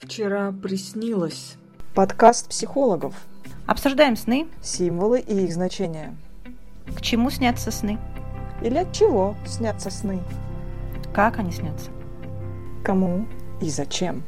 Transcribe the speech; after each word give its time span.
Вчера 0.00 0.52
приснилось. 0.52 1.56
Подкаст 1.92 2.48
психологов. 2.48 3.16
Обсуждаем 3.66 4.14
сны. 4.14 4.46
Символы 4.62 5.18
и 5.18 5.44
их 5.44 5.52
значения. 5.52 6.16
К 6.96 7.00
чему 7.00 7.30
снятся 7.30 7.72
сны? 7.72 7.98
Или 8.62 8.78
от 8.78 8.92
чего 8.92 9.34
снятся 9.44 9.90
сны? 9.90 10.20
Как 11.12 11.40
они 11.40 11.50
снятся? 11.50 11.90
Кому 12.84 13.26
и 13.60 13.68
зачем? 13.70 14.22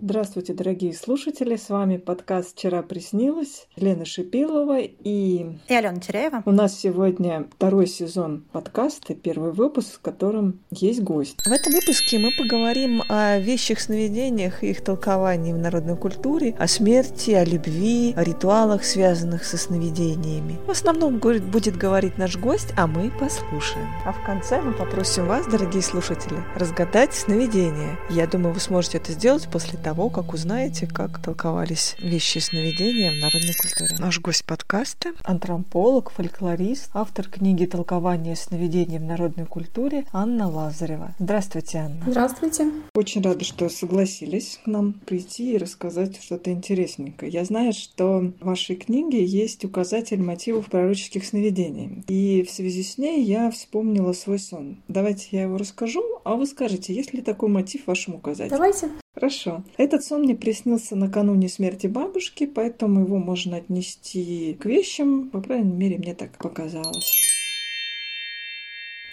Здравствуйте, 0.00 0.54
дорогие 0.54 0.94
слушатели! 0.94 1.56
С 1.56 1.70
вами 1.70 1.96
подкаст 1.96 2.56
«Вчера 2.56 2.82
приснилось» 2.82 3.66
Лена 3.74 4.04
Шипилова 4.04 4.78
и... 4.78 5.56
И 5.66 5.74
Алена 5.74 5.98
Теряева. 5.98 6.42
У 6.46 6.52
нас 6.52 6.78
сегодня 6.78 7.48
второй 7.56 7.88
сезон 7.88 8.44
подкаста, 8.52 9.16
первый 9.16 9.50
выпуск, 9.50 9.96
в 9.96 10.00
котором 10.00 10.60
есть 10.70 11.02
гость. 11.02 11.40
В 11.44 11.50
этом 11.50 11.72
выпуске 11.72 12.20
мы 12.20 12.30
поговорим 12.38 13.02
о 13.08 13.40
вещих 13.40 13.80
сновидениях 13.80 14.62
и 14.62 14.70
их 14.70 14.84
толковании 14.84 15.52
в 15.52 15.58
народной 15.58 15.96
культуре, 15.96 16.54
о 16.60 16.68
смерти, 16.68 17.32
о 17.32 17.44
любви, 17.44 18.14
о 18.16 18.22
ритуалах, 18.22 18.84
связанных 18.84 19.44
со 19.44 19.58
сновидениями. 19.58 20.58
В 20.68 20.70
основном 20.70 21.18
будет 21.18 21.76
говорить 21.76 22.18
наш 22.18 22.36
гость, 22.36 22.72
а 22.76 22.86
мы 22.86 23.10
послушаем. 23.18 23.88
А 24.06 24.12
в 24.12 24.24
конце 24.24 24.62
мы 24.62 24.74
попросим 24.74 25.26
вас, 25.26 25.48
дорогие 25.48 25.82
слушатели, 25.82 26.36
разгадать 26.54 27.14
сновидение. 27.14 27.98
Я 28.10 28.28
думаю, 28.28 28.54
вы 28.54 28.60
сможете 28.60 28.98
это 28.98 29.10
сделать 29.10 29.48
после 29.50 29.76
того, 29.76 29.87
того, 29.88 30.10
как 30.10 30.34
узнаете, 30.34 30.86
как 30.86 31.18
толковались 31.18 31.96
вещи 31.98 32.40
сновидения 32.40 33.10
в 33.10 33.22
народной 33.22 33.54
культуре. 33.54 33.96
Наш 33.98 34.20
гость 34.20 34.44
подкаста– 34.44 35.14
антрополог, 35.24 36.10
фольклорист, 36.10 36.90
автор 36.92 37.26
книги 37.26 37.64
«Толкование 37.64 38.36
сновидений 38.36 38.98
в 38.98 39.04
народной 39.04 39.46
культуре» 39.46 40.04
Анна 40.12 40.46
Лазарева. 40.46 41.14
Здравствуйте, 41.18 41.78
Анна. 41.78 42.02
Здравствуйте. 42.06 42.70
Очень 42.94 43.22
рада, 43.22 43.46
что 43.46 43.70
согласились 43.70 44.60
к 44.62 44.66
нам 44.66 44.92
прийти 44.92 45.54
и 45.54 45.56
рассказать 45.56 46.22
что-то 46.22 46.52
интересненькое. 46.52 47.32
Я 47.32 47.46
знаю, 47.46 47.72
что 47.72 48.30
в 48.40 48.44
вашей 48.44 48.76
книге 48.76 49.24
есть 49.24 49.64
указатель 49.64 50.20
мотивов 50.20 50.66
пророческих 50.66 51.24
сновидений. 51.24 52.04
И 52.08 52.42
в 52.42 52.50
связи 52.50 52.82
с 52.82 52.98
ней 52.98 53.24
я 53.24 53.50
вспомнила 53.50 54.12
свой 54.12 54.38
сон. 54.38 54.82
Давайте 54.86 55.28
я 55.30 55.44
его 55.44 55.56
расскажу, 55.56 56.02
а 56.24 56.34
вы 56.34 56.44
скажете, 56.44 56.92
есть 56.94 57.14
ли 57.14 57.22
такой 57.22 57.48
мотив 57.48 57.84
в 57.84 57.86
вашем 57.86 58.16
указателе? 58.16 58.50
Давайте. 58.50 58.90
Хорошо. 59.18 59.64
Этот 59.76 60.04
сон 60.04 60.22
мне 60.22 60.36
приснился 60.36 60.94
накануне 60.94 61.48
смерти 61.48 61.88
бабушки, 61.88 62.46
поэтому 62.46 63.00
его 63.00 63.18
можно 63.18 63.56
отнести 63.56 64.56
к 64.60 64.64
вещам. 64.64 65.28
По 65.30 65.42
крайней 65.42 65.72
мере, 65.72 65.98
мне 65.98 66.14
так 66.14 66.38
показалось. 66.38 67.16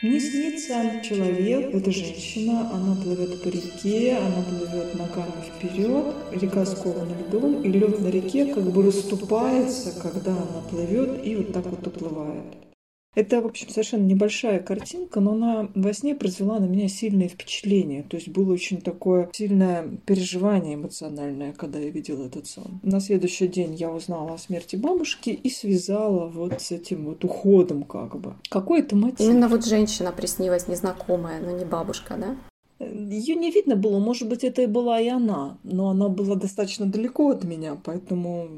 Мне 0.03 0.19
снится 0.19 1.01
человек, 1.03 1.73
это 1.73 1.89
женщина, 1.89 2.69
она 2.71 2.95
плывет 3.01 3.41
по 3.41 3.47
реке, 3.47 4.17
она 4.17 4.43
плывет 4.43 4.93
ногами 4.93 5.41
вперед, 5.57 6.15
река 6.33 6.65
скована 6.67 7.09
льдом, 7.27 7.63
и 7.63 7.69
лед 7.69 7.99
на 7.99 8.09
реке 8.09 8.53
как 8.53 8.63
бы 8.65 8.83
расступается, 8.83 9.99
когда 9.99 10.33
она 10.33 10.61
плывет, 10.69 11.25
и 11.25 11.35
вот 11.35 11.51
так 11.51 11.65
вот 11.65 11.87
уплывает. 11.87 12.64
Это, 13.15 13.41
в 13.41 13.45
общем, 13.45 13.69
совершенно 13.69 14.03
небольшая 14.03 14.59
картинка, 14.59 15.21
но 15.21 15.31
она 15.31 15.69
во 15.73 15.93
сне 15.93 16.15
произвела 16.15 16.59
на 16.59 16.65
меня 16.65 16.87
сильное 16.89 17.29
впечатление. 17.29 18.03
То 18.03 18.17
есть 18.17 18.29
было 18.29 18.53
очень 18.53 18.81
такое 18.81 19.29
сильное 19.33 19.87
переживание 20.05 20.75
эмоциональное, 20.75 21.53
когда 21.53 21.79
я 21.79 21.89
видела 21.89 22.25
этот 22.25 22.45
сон. 22.47 22.79
На 22.83 22.99
следующий 22.99 23.47
день 23.47 23.75
я 23.75 23.89
узнала 23.89 24.33
о 24.33 24.37
смерти 24.37 24.75
бабушки 24.75 25.29
и 25.29 25.49
связала 25.49 26.27
вот 26.27 26.61
с 26.61 26.71
этим 26.71 27.05
вот 27.05 27.23
уходом 27.23 27.83
как 27.83 28.19
бы. 28.19 28.35
Какой 28.49 28.81
это 28.81 28.95
мотив? 28.95 29.21
Именно 29.21 29.47
вот 29.47 29.65
женщина 29.65 30.11
приснилась 30.11 30.67
незнакомая, 30.67 31.41
но 31.41 31.51
не 31.51 31.65
бабушка, 31.65 32.15
да? 32.17 32.35
Ее 32.79 33.35
не 33.35 33.51
видно 33.51 33.77
было, 33.77 33.99
может 33.99 34.27
быть, 34.27 34.43
это 34.43 34.61
и 34.63 34.67
была 34.67 34.99
и 34.99 35.07
она, 35.07 35.57
но 35.63 35.89
она 35.89 36.09
была 36.09 36.35
достаточно 36.35 36.85
далеко 36.85 37.29
от 37.29 37.45
меня, 37.45 37.77
поэтому 37.81 38.49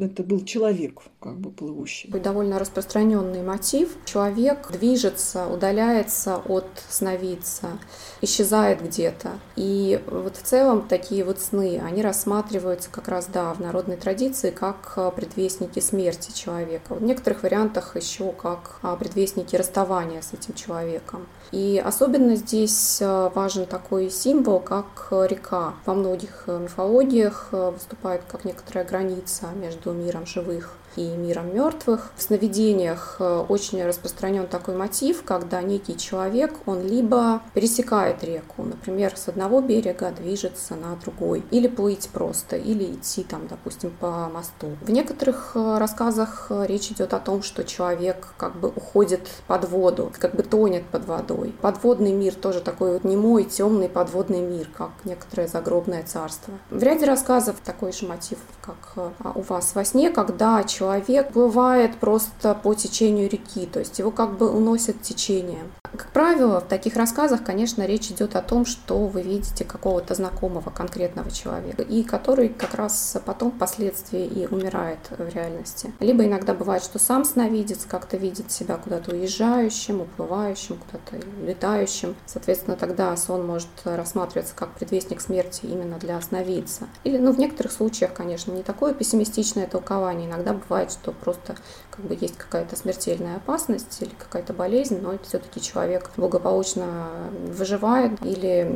это 0.00 0.22
был 0.22 0.44
человек, 0.44 1.00
как 1.20 1.38
бы 1.38 1.50
плывущий. 1.50 2.10
Довольно 2.10 2.58
распространенный 2.58 3.42
мотив. 3.42 3.96
Человек 4.04 4.70
движется, 4.70 5.46
удаляется 5.46 6.36
от 6.36 6.66
сновидца, 6.88 7.78
исчезает 8.20 8.82
где-то. 8.82 9.32
И 9.56 10.02
вот 10.06 10.36
в 10.36 10.42
целом 10.42 10.86
такие 10.88 11.24
вот 11.24 11.40
сны, 11.40 11.80
они 11.84 12.02
рассматриваются 12.02 12.90
как 12.90 13.08
раз, 13.08 13.26
да, 13.26 13.54
в 13.54 13.60
народной 13.60 13.96
традиции 13.96 14.50
как 14.50 15.14
предвестники 15.14 15.80
смерти 15.80 16.32
человека. 16.32 16.94
В 16.94 17.02
некоторых 17.02 17.42
вариантах 17.42 17.96
еще 17.96 18.32
как 18.32 18.80
предвестники 18.98 19.56
расставания 19.56 20.20
с 20.20 20.32
этим 20.32 20.54
человеком. 20.54 21.26
И 21.52 21.82
особенно 21.84 22.34
здесь 22.36 22.98
важен 23.00 23.66
такой 23.66 24.10
символ, 24.10 24.60
как 24.60 25.08
река. 25.10 25.74
Во 25.84 25.94
многих 25.94 26.44
мифологиях 26.48 27.48
выступает 27.52 28.22
как 28.26 28.44
некоторая 28.44 28.84
граница 28.84 29.46
между 29.54 29.85
миром 29.92 30.26
живых 30.26 30.78
и 30.96 31.16
миром 31.16 31.54
мертвых. 31.54 32.12
В 32.16 32.22
сновидениях 32.22 33.16
э, 33.18 33.44
очень 33.48 33.84
распространен 33.84 34.46
такой 34.46 34.74
мотив, 34.74 35.22
когда 35.24 35.62
некий 35.62 35.96
человек, 35.96 36.54
он 36.66 36.82
либо 36.82 37.42
пересекает 37.54 38.24
реку, 38.24 38.62
например, 38.62 39.16
с 39.16 39.28
одного 39.28 39.60
берега 39.60 40.10
движется 40.10 40.74
на 40.74 40.96
другой, 40.96 41.44
или 41.50 41.68
плыть 41.68 42.08
просто, 42.12 42.56
или 42.56 42.94
идти 42.94 43.22
там, 43.22 43.46
допустим, 43.48 43.90
по 43.90 44.28
мосту. 44.28 44.76
В 44.80 44.90
некоторых 44.90 45.52
э, 45.54 45.78
рассказах 45.78 46.46
э, 46.50 46.66
речь 46.66 46.90
идет 46.90 47.14
о 47.14 47.20
том, 47.20 47.42
что 47.42 47.64
человек 47.64 48.28
как 48.36 48.56
бы 48.56 48.68
уходит 48.68 49.28
под 49.46 49.68
воду, 49.68 50.12
как 50.18 50.34
бы 50.34 50.42
тонет 50.42 50.84
под 50.86 51.06
водой. 51.06 51.54
Подводный 51.60 52.12
мир 52.12 52.34
тоже 52.34 52.60
такой 52.60 52.94
вот 52.94 53.04
немой, 53.04 53.44
темный 53.44 53.88
подводный 53.88 54.40
мир, 54.40 54.68
как 54.76 54.90
некоторое 55.04 55.48
загробное 55.48 56.02
царство. 56.02 56.54
В 56.70 56.82
ряде 56.82 57.06
рассказов 57.06 57.56
такой 57.64 57.92
же 57.92 58.06
мотив, 58.06 58.38
как 58.60 59.12
у 59.34 59.40
вас 59.42 59.74
во 59.74 59.84
сне, 59.84 60.10
когда 60.10 60.62
человек 60.64 60.85
человек 60.86 61.32
бывает 61.32 61.96
просто 61.96 62.54
по 62.54 62.74
течению 62.74 63.28
реки, 63.28 63.66
то 63.66 63.80
есть 63.80 63.98
его 63.98 64.12
как 64.12 64.38
бы 64.38 64.48
уносят 64.48 65.02
течением. 65.02 65.72
Как 65.92 66.10
правило, 66.12 66.60
в 66.60 66.68
таких 66.68 66.96
рассказах, 66.96 67.44
конечно, 67.44 67.86
речь 67.86 68.10
идет 68.10 68.36
о 68.36 68.42
том, 68.42 68.64
что 68.64 69.06
вы 69.06 69.22
видите 69.22 69.64
какого-то 69.64 70.14
знакомого 70.14 70.70
конкретного 70.70 71.30
человека, 71.30 71.82
и 71.82 72.02
который 72.02 72.48
как 72.48 72.74
раз 72.74 73.16
потом 73.24 73.52
впоследствии 73.52 74.24
и 74.26 74.46
умирает 74.46 74.98
в 75.10 75.28
реальности. 75.34 75.92
Либо 76.00 76.24
иногда 76.24 76.54
бывает, 76.54 76.82
что 76.82 76.98
сам 76.98 77.24
сновидец 77.24 77.84
как-то 77.88 78.16
видит 78.16 78.50
себя 78.50 78.76
куда-то 78.76 79.12
уезжающим, 79.12 80.00
уплывающим, 80.02 80.78
куда-то 80.78 81.26
летающим. 81.44 82.16
Соответственно, 82.26 82.76
тогда 82.76 83.16
сон 83.16 83.46
может 83.46 83.68
рассматриваться 83.84 84.54
как 84.54 84.70
предвестник 84.74 85.20
смерти 85.20 85.66
именно 85.66 85.98
для 85.98 86.20
сновидца. 86.20 86.88
Или, 87.04 87.18
ну, 87.18 87.32
в 87.32 87.38
некоторых 87.38 87.72
случаях, 87.72 88.12
конечно, 88.12 88.52
не 88.52 88.62
такое 88.62 88.94
пессимистичное 88.94 89.66
толкование. 89.66 90.28
Иногда 90.28 90.52
бывает, 90.52 90.90
что 90.90 91.12
просто 91.12 91.56
как 91.96 92.06
бы 92.06 92.18
есть 92.20 92.36
какая-то 92.36 92.76
смертельная 92.76 93.36
опасность 93.36 94.00
или 94.00 94.10
какая-то 94.10 94.52
болезнь, 94.52 95.00
но 95.00 95.14
все-таки 95.22 95.60
человек 95.60 96.10
благополучно 96.16 97.08
выживает 97.46 98.12
или 98.24 98.70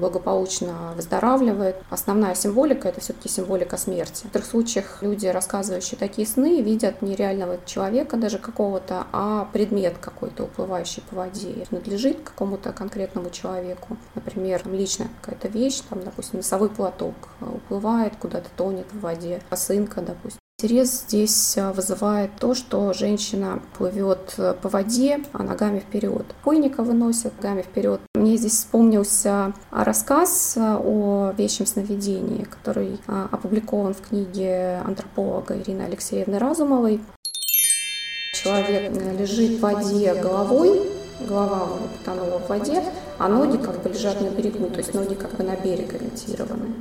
благополучно 0.00 0.92
выздоравливает. 0.94 1.76
Основная 1.90 2.34
символика– 2.34 2.88
это 2.90 3.00
все-таки 3.00 3.28
символика 3.28 3.76
смерти. 3.76 4.20
В 4.20 4.24
некоторых 4.24 4.46
случаях 4.46 5.02
люди, 5.02 5.26
рассказывающие 5.26 5.98
такие 5.98 6.26
сны, 6.26 6.60
видят 6.60 7.02
не 7.02 7.16
реального 7.16 7.58
человека 7.64 8.16
даже 8.16 8.38
какого-то, 8.38 9.06
а 9.12 9.48
предмет 9.52 9.98
какой-то, 9.98 10.44
уплывающий 10.44 11.02
по 11.08 11.16
воде. 11.16 11.66
Надлежит 11.70 12.20
какому-то 12.22 12.72
конкретному 12.72 13.30
человеку. 13.30 13.96
Например, 14.14 14.62
личная 14.66 15.08
какая-то 15.20 15.48
вещь, 15.48 15.80
там, 15.88 16.02
допустим, 16.04 16.38
носовой 16.38 16.68
платок 16.68 17.14
уплывает, 17.40 18.16
куда-то 18.16 18.48
тонет 18.56 18.86
в 18.92 19.00
воде, 19.00 19.40
косынка, 19.48 20.00
допустим. 20.02 20.40
Интерес 20.58 21.02
здесь 21.06 21.58
а, 21.58 21.70
вызывает 21.74 22.30
то, 22.40 22.54
что 22.54 22.94
женщина 22.94 23.60
плывет 23.76 24.36
э, 24.38 24.54
по 24.54 24.70
воде, 24.70 25.20
а 25.34 25.42
ногами 25.42 25.80
вперед. 25.80 26.24
Пойника 26.44 26.82
выносят 26.82 27.36
ногами 27.36 27.60
вперед. 27.60 28.00
Мне 28.14 28.38
здесь 28.38 28.52
вспомнился 28.52 29.52
рассказ 29.70 30.54
а, 30.56 30.80
о 30.82 31.34
вещем 31.36 31.66
сновидении, 31.66 32.44
который 32.44 32.98
а, 33.06 33.28
опубликован 33.30 33.92
в 33.92 34.00
книге 34.00 34.80
антрополога 34.82 35.60
Ирины 35.60 35.82
Алексеевны 35.82 36.38
Разумовой. 36.38 37.02
Человек 38.42 38.96
э, 38.96 39.14
лежит 39.14 39.58
в 39.58 39.60
воде 39.60 40.14
головой, 40.14 40.80
голова 41.28 41.68
потонула 41.98 42.38
в 42.38 42.48
воде, 42.48 42.82
а 43.18 43.28
ноги 43.28 43.58
как 43.58 43.82
бы 43.82 43.90
лежат 43.90 44.22
на 44.22 44.28
берегу, 44.28 44.70
то 44.70 44.78
есть 44.78 44.94
ноги 44.94 45.16
как 45.16 45.36
бы 45.36 45.44
на 45.44 45.54
берег 45.54 45.92
ориентированы. 45.92 46.76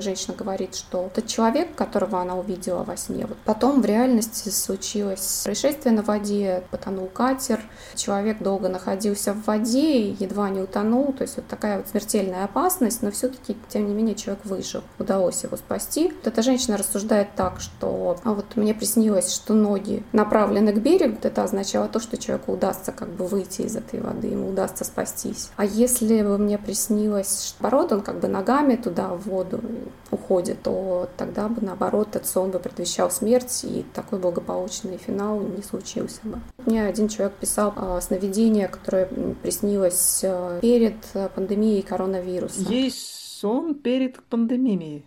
Женщина 0.00 0.34
говорит, 0.36 0.74
что 0.74 1.10
тот 1.14 1.26
человек, 1.26 1.74
которого 1.74 2.20
она 2.20 2.36
увидела 2.36 2.84
во 2.84 2.96
сне, 2.96 3.26
вот 3.26 3.36
потом 3.44 3.80
в 3.80 3.84
реальности 3.84 4.48
случилось 4.48 5.42
происшествие 5.44 5.94
на 5.94 6.02
воде, 6.02 6.62
потонул 6.70 7.06
катер, 7.06 7.60
человек 7.94 8.42
долго 8.42 8.68
находился 8.68 9.32
в 9.32 9.44
воде 9.44 9.98
и 9.98 10.16
едва 10.22 10.50
не 10.50 10.60
утонул, 10.60 11.12
то 11.12 11.22
есть 11.22 11.36
вот 11.36 11.46
такая 11.46 11.78
вот 11.78 11.88
смертельная 11.88 12.44
опасность, 12.44 13.02
но 13.02 13.10
все-таки, 13.10 13.56
тем 13.68 13.86
не 13.86 13.94
менее, 13.94 14.14
человек 14.14 14.44
выжил, 14.44 14.82
удалось 14.98 15.42
его 15.44 15.56
спасти. 15.56 16.08
Вот 16.08 16.26
эта 16.26 16.42
женщина 16.42 16.76
рассуждает 16.76 17.28
так, 17.36 17.60
что 17.60 18.18
а 18.24 18.32
вот 18.32 18.56
мне 18.56 18.74
приснилось, 18.74 19.34
что 19.34 19.54
ноги 19.54 20.02
направлены 20.12 20.72
к 20.72 20.78
берегу, 20.78 21.18
это 21.22 21.44
означало 21.44 21.88
то, 21.88 22.00
что 22.00 22.16
человеку 22.16 22.52
удастся 22.52 22.92
как 22.92 23.08
бы 23.08 23.26
выйти 23.26 23.62
из 23.62 23.76
этой 23.76 24.00
воды, 24.00 24.28
ему 24.28 24.48
удастся 24.48 24.84
спастись. 24.84 25.50
А 25.56 25.64
если 25.64 26.22
бы 26.22 26.38
мне 26.38 26.58
приснилось, 26.58 27.44
что 27.44 27.68
наоборот, 27.68 27.92
он 27.92 28.00
как 28.00 28.20
бы 28.20 28.28
ногами 28.28 28.76
туда 28.76 29.08
в 29.08 29.26
воду 29.28 29.60
уходит, 30.10 30.62
то 30.62 31.08
тогда 31.16 31.48
бы, 31.48 31.60
наоборот, 31.60 32.08
этот 32.10 32.26
сон 32.26 32.50
бы 32.50 32.58
предвещал 32.58 33.10
смерть, 33.10 33.64
и 33.64 33.84
такой 33.94 34.18
благополучный 34.18 34.96
финал 34.96 35.40
не 35.40 35.62
случился 35.62 36.20
бы. 36.24 36.38
Мне 36.66 36.84
один 36.84 37.08
человек 37.08 37.34
писал 37.36 37.72
э, 37.76 38.00
сновидение, 38.00 38.68
которое 38.68 39.06
приснилось 39.42 40.20
э, 40.22 40.58
перед 40.60 40.96
пандемией 41.34 41.82
коронавируса. 41.82 42.60
Есть 42.62 43.38
сон 43.40 43.74
перед 43.74 44.22
пандемией. 44.24 45.04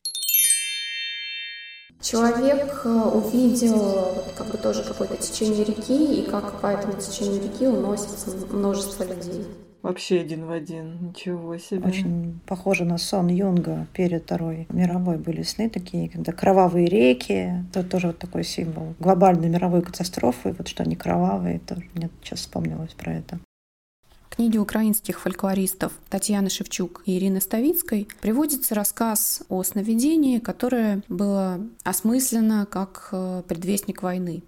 Человек 2.02 2.82
э, 2.84 2.90
увидел 2.90 4.24
как 4.36 4.48
бы 4.48 4.58
тоже 4.58 4.84
какое-то 4.84 5.18
течение 5.18 5.64
реки, 5.64 6.22
и 6.22 6.24
как 6.24 6.60
по 6.60 6.68
этому 6.68 6.94
течению 6.94 7.44
реки 7.44 7.68
уносится 7.68 8.32
множество 8.52 9.04
людей. 9.04 9.46
Вообще 9.82 10.20
один 10.20 10.46
в 10.46 10.52
один, 10.52 11.08
ничего 11.08 11.58
себе. 11.58 11.88
Очень 11.88 12.40
похоже 12.46 12.86
на 12.86 13.00
сон 13.00 13.28
Юнга 13.30 13.88
перед 13.94 14.24
Второй 14.24 14.68
мировой 14.70 15.18
были 15.18 15.42
сны 15.42 15.70
такие, 15.70 16.08
когда 16.08 16.32
кровавые 16.32 16.88
реки, 16.88 17.66
это 17.70 17.84
тоже 17.84 18.08
вот 18.08 18.20
такой 18.20 18.44
символ 18.44 18.94
глобальной 19.00 19.50
мировой 19.50 19.82
катастрофы, 19.82 20.54
вот 20.56 20.68
что 20.68 20.84
они 20.84 20.96
кровавые, 20.96 21.60
тоже 21.60 21.84
мне 21.96 22.10
сейчас 22.22 22.40
вспомнилось 22.42 22.94
про 22.94 23.14
это. 23.14 23.40
В 24.30 24.36
книге 24.36 24.60
украинских 24.60 25.20
фольклористов 25.20 25.92
Татьяны 26.10 26.50
Шевчук 26.50 27.04
и 27.06 27.18
Ирины 27.18 27.42
Ставицкой 27.42 28.08
приводится 28.22 28.76
рассказ 28.76 29.44
о 29.50 29.62
сновидении, 29.64 30.40
которое 30.40 31.02
было 31.10 31.60
осмыслено 31.84 32.66
как 32.66 33.10
э, 33.12 33.44
предвестник 33.46 34.04
войны. 34.04 34.42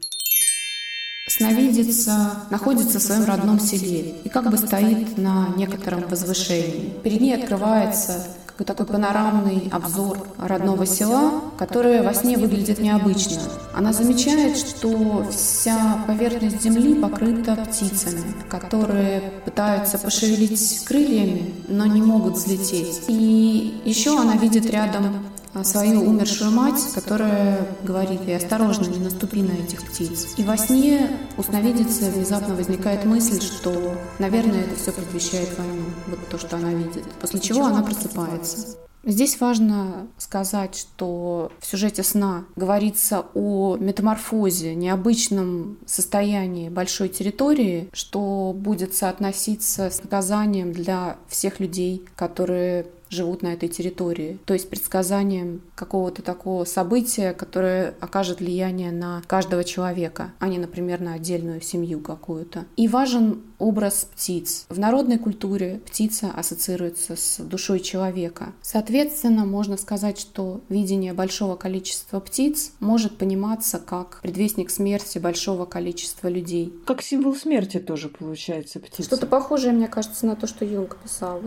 Сновидица 1.36 2.46
находится 2.52 3.00
в 3.00 3.02
своем 3.02 3.26
родном 3.26 3.60
селе 3.60 4.18
и 4.24 4.30
как 4.30 4.52
бы 4.52 4.58
стоит 4.58 5.18
на 5.18 5.48
некотором 5.58 6.08
возвышении. 6.08 6.94
Перед 7.04 7.22
ней 7.22 7.34
открывается 7.36 8.28
какой 8.46 8.68
такой 8.68 8.86
панорамный 8.86 9.68
обзор 9.72 10.28
родного 10.38 10.86
села, 10.86 11.42
которое 11.58 12.04
во 12.04 12.14
сне 12.14 12.38
выглядит 12.38 12.78
необычно. 12.78 13.42
Она 13.74 13.94
замечает, 13.94 14.58
что 14.58 15.28
вся 15.32 16.04
поверхность 16.06 16.62
земли 16.62 16.94
покрыта 16.94 17.56
птицами, 17.56 18.22
которые 18.48 19.22
пытаются 19.44 19.98
пошевелить 19.98 20.86
крыльями, 20.86 21.52
но 21.68 21.88
не 21.88 22.04
могут 22.04 22.36
взлететь. 22.36 23.02
И 23.08 23.82
еще 23.86 24.20
она 24.20 24.36
видит 24.36 24.68
рядом 24.68 25.26
свою 25.62 26.02
умершую 26.02 26.52
мать, 26.52 26.82
которая 26.96 27.68
говорит 27.84 28.22
ей 28.26 28.38
«осторожно, 28.38 28.86
не 28.86 29.00
наступи 29.00 29.42
на 29.44 29.52
этих 29.52 29.84
птиц». 29.84 30.34
И 30.38 30.44
во 30.44 30.58
сне 30.58 31.10
у 31.38 31.44
сновидицы 31.44 32.10
внезапно 32.10 32.56
возникает 32.56 33.06
мысль, 33.06 33.40
что, 33.42 33.96
наверное, 34.20 34.62
это 34.62 34.76
все 34.76 34.92
предвещает 34.92 35.56
войну, 35.58 35.84
вот 36.08 36.20
то, 36.30 36.38
что 36.38 36.58
она 36.58 36.74
видит. 36.74 37.04
После 37.22 37.40
чего 37.40 37.66
она 37.66 37.84
просыпается. 37.84 38.78
Здесь 39.06 39.40
важно 39.42 40.08
сказать, 40.18 40.76
что 40.78 41.52
в 41.60 41.66
сюжете 41.66 42.04
сна 42.04 42.46
говорится 42.56 43.26
о 43.34 43.76
метаморфозе, 43.76 44.76
необычном 44.76 45.78
состоянии 45.86 46.70
большой 46.70 47.10
территории, 47.10 47.90
что 47.92 48.56
будет 48.56 48.96
соотноситься 48.96 49.90
с 49.90 50.02
наказанием 50.02 50.72
для 50.72 51.18
всех 51.28 51.60
людей, 51.60 52.06
которые 52.16 52.86
живут 53.14 53.42
на 53.42 53.54
этой 53.54 53.70
территории. 53.70 54.40
То 54.46 54.54
есть 54.54 54.70
предсказанием 54.70 55.62
какого-то 55.76 56.22
такого 56.22 56.66
события, 56.66 57.34
которое 57.34 57.96
окажет 58.00 58.40
влияние 58.40 58.92
на 58.92 59.22
каждого 59.28 59.64
человека, 59.64 60.34
а 60.40 60.48
не, 60.48 60.58
например, 60.58 61.00
на 61.02 61.14
отдельную 61.14 61.62
семью 61.62 62.00
какую-то. 62.00 62.66
И 62.76 62.88
важен 62.88 63.44
образ 63.60 64.08
птиц. 64.14 64.66
В 64.70 64.80
народной 64.80 65.18
культуре 65.18 65.82
птица 65.86 66.32
ассоциируется 66.36 67.16
с 67.16 67.40
душой 67.40 67.80
человека. 67.80 68.54
Соответственно, 68.62 69.46
можно 69.46 69.78
сказать, 69.78 70.20
что 70.20 70.62
видение 70.70 71.14
большого 71.14 71.56
количества 71.56 72.20
птиц 72.20 72.74
может 72.80 73.18
пониматься 73.18 73.80
как 73.80 74.20
предвестник 74.22 74.70
смерти 74.70 75.18
большого 75.18 75.66
количества 75.66 76.28
людей. 76.28 76.74
Как 76.86 77.02
символ 77.02 77.36
смерти 77.36 77.80
тоже 77.80 78.10
получается 78.10 78.80
птица. 78.80 79.04
Что-то 79.04 79.28
похожее, 79.28 79.74
мне 79.74 79.88
кажется, 79.88 80.26
на 80.26 80.36
то, 80.36 80.48
что 80.48 80.66
Юнг 80.66 80.98
писал. 80.98 81.42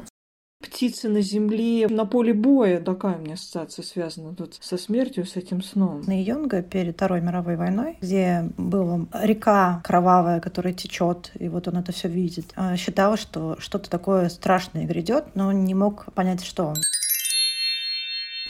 Птицы 0.61 1.09
на 1.09 1.21
земле, 1.21 1.87
на 1.89 2.07
поле 2.07 2.33
боя. 2.33 2.81
Такая 2.81 3.17
у 3.17 3.21
меня 3.21 3.35
ассоциация 3.35 3.83
связана 3.83 4.35
тут 4.35 4.57
со 4.61 4.79
смертью, 4.79 5.27
с 5.27 5.37
этим 5.37 5.63
сном. 5.63 6.03
На 6.07 6.23
Юнга 6.23 6.63
перед 6.63 6.95
Второй 6.95 7.21
мировой 7.21 7.57
войной, 7.57 7.99
где 8.01 8.51
была 8.57 9.07
река 9.23 9.83
кровавая, 9.85 10.41
которая 10.41 10.73
течет, 10.73 11.31
и 11.39 11.49
вот 11.49 11.69
он 11.69 11.77
это 11.77 11.93
все 11.93 12.09
видит, 12.09 12.53
а, 12.57 12.77
считал, 12.77 13.17
что 13.17 13.57
что-то 13.59 13.91
такое 13.91 14.29
страшное 14.31 14.87
грядет, 14.87 15.25
но 15.35 15.53
не 15.53 15.75
мог 15.75 16.13
понять, 16.15 16.43
что. 16.43 16.75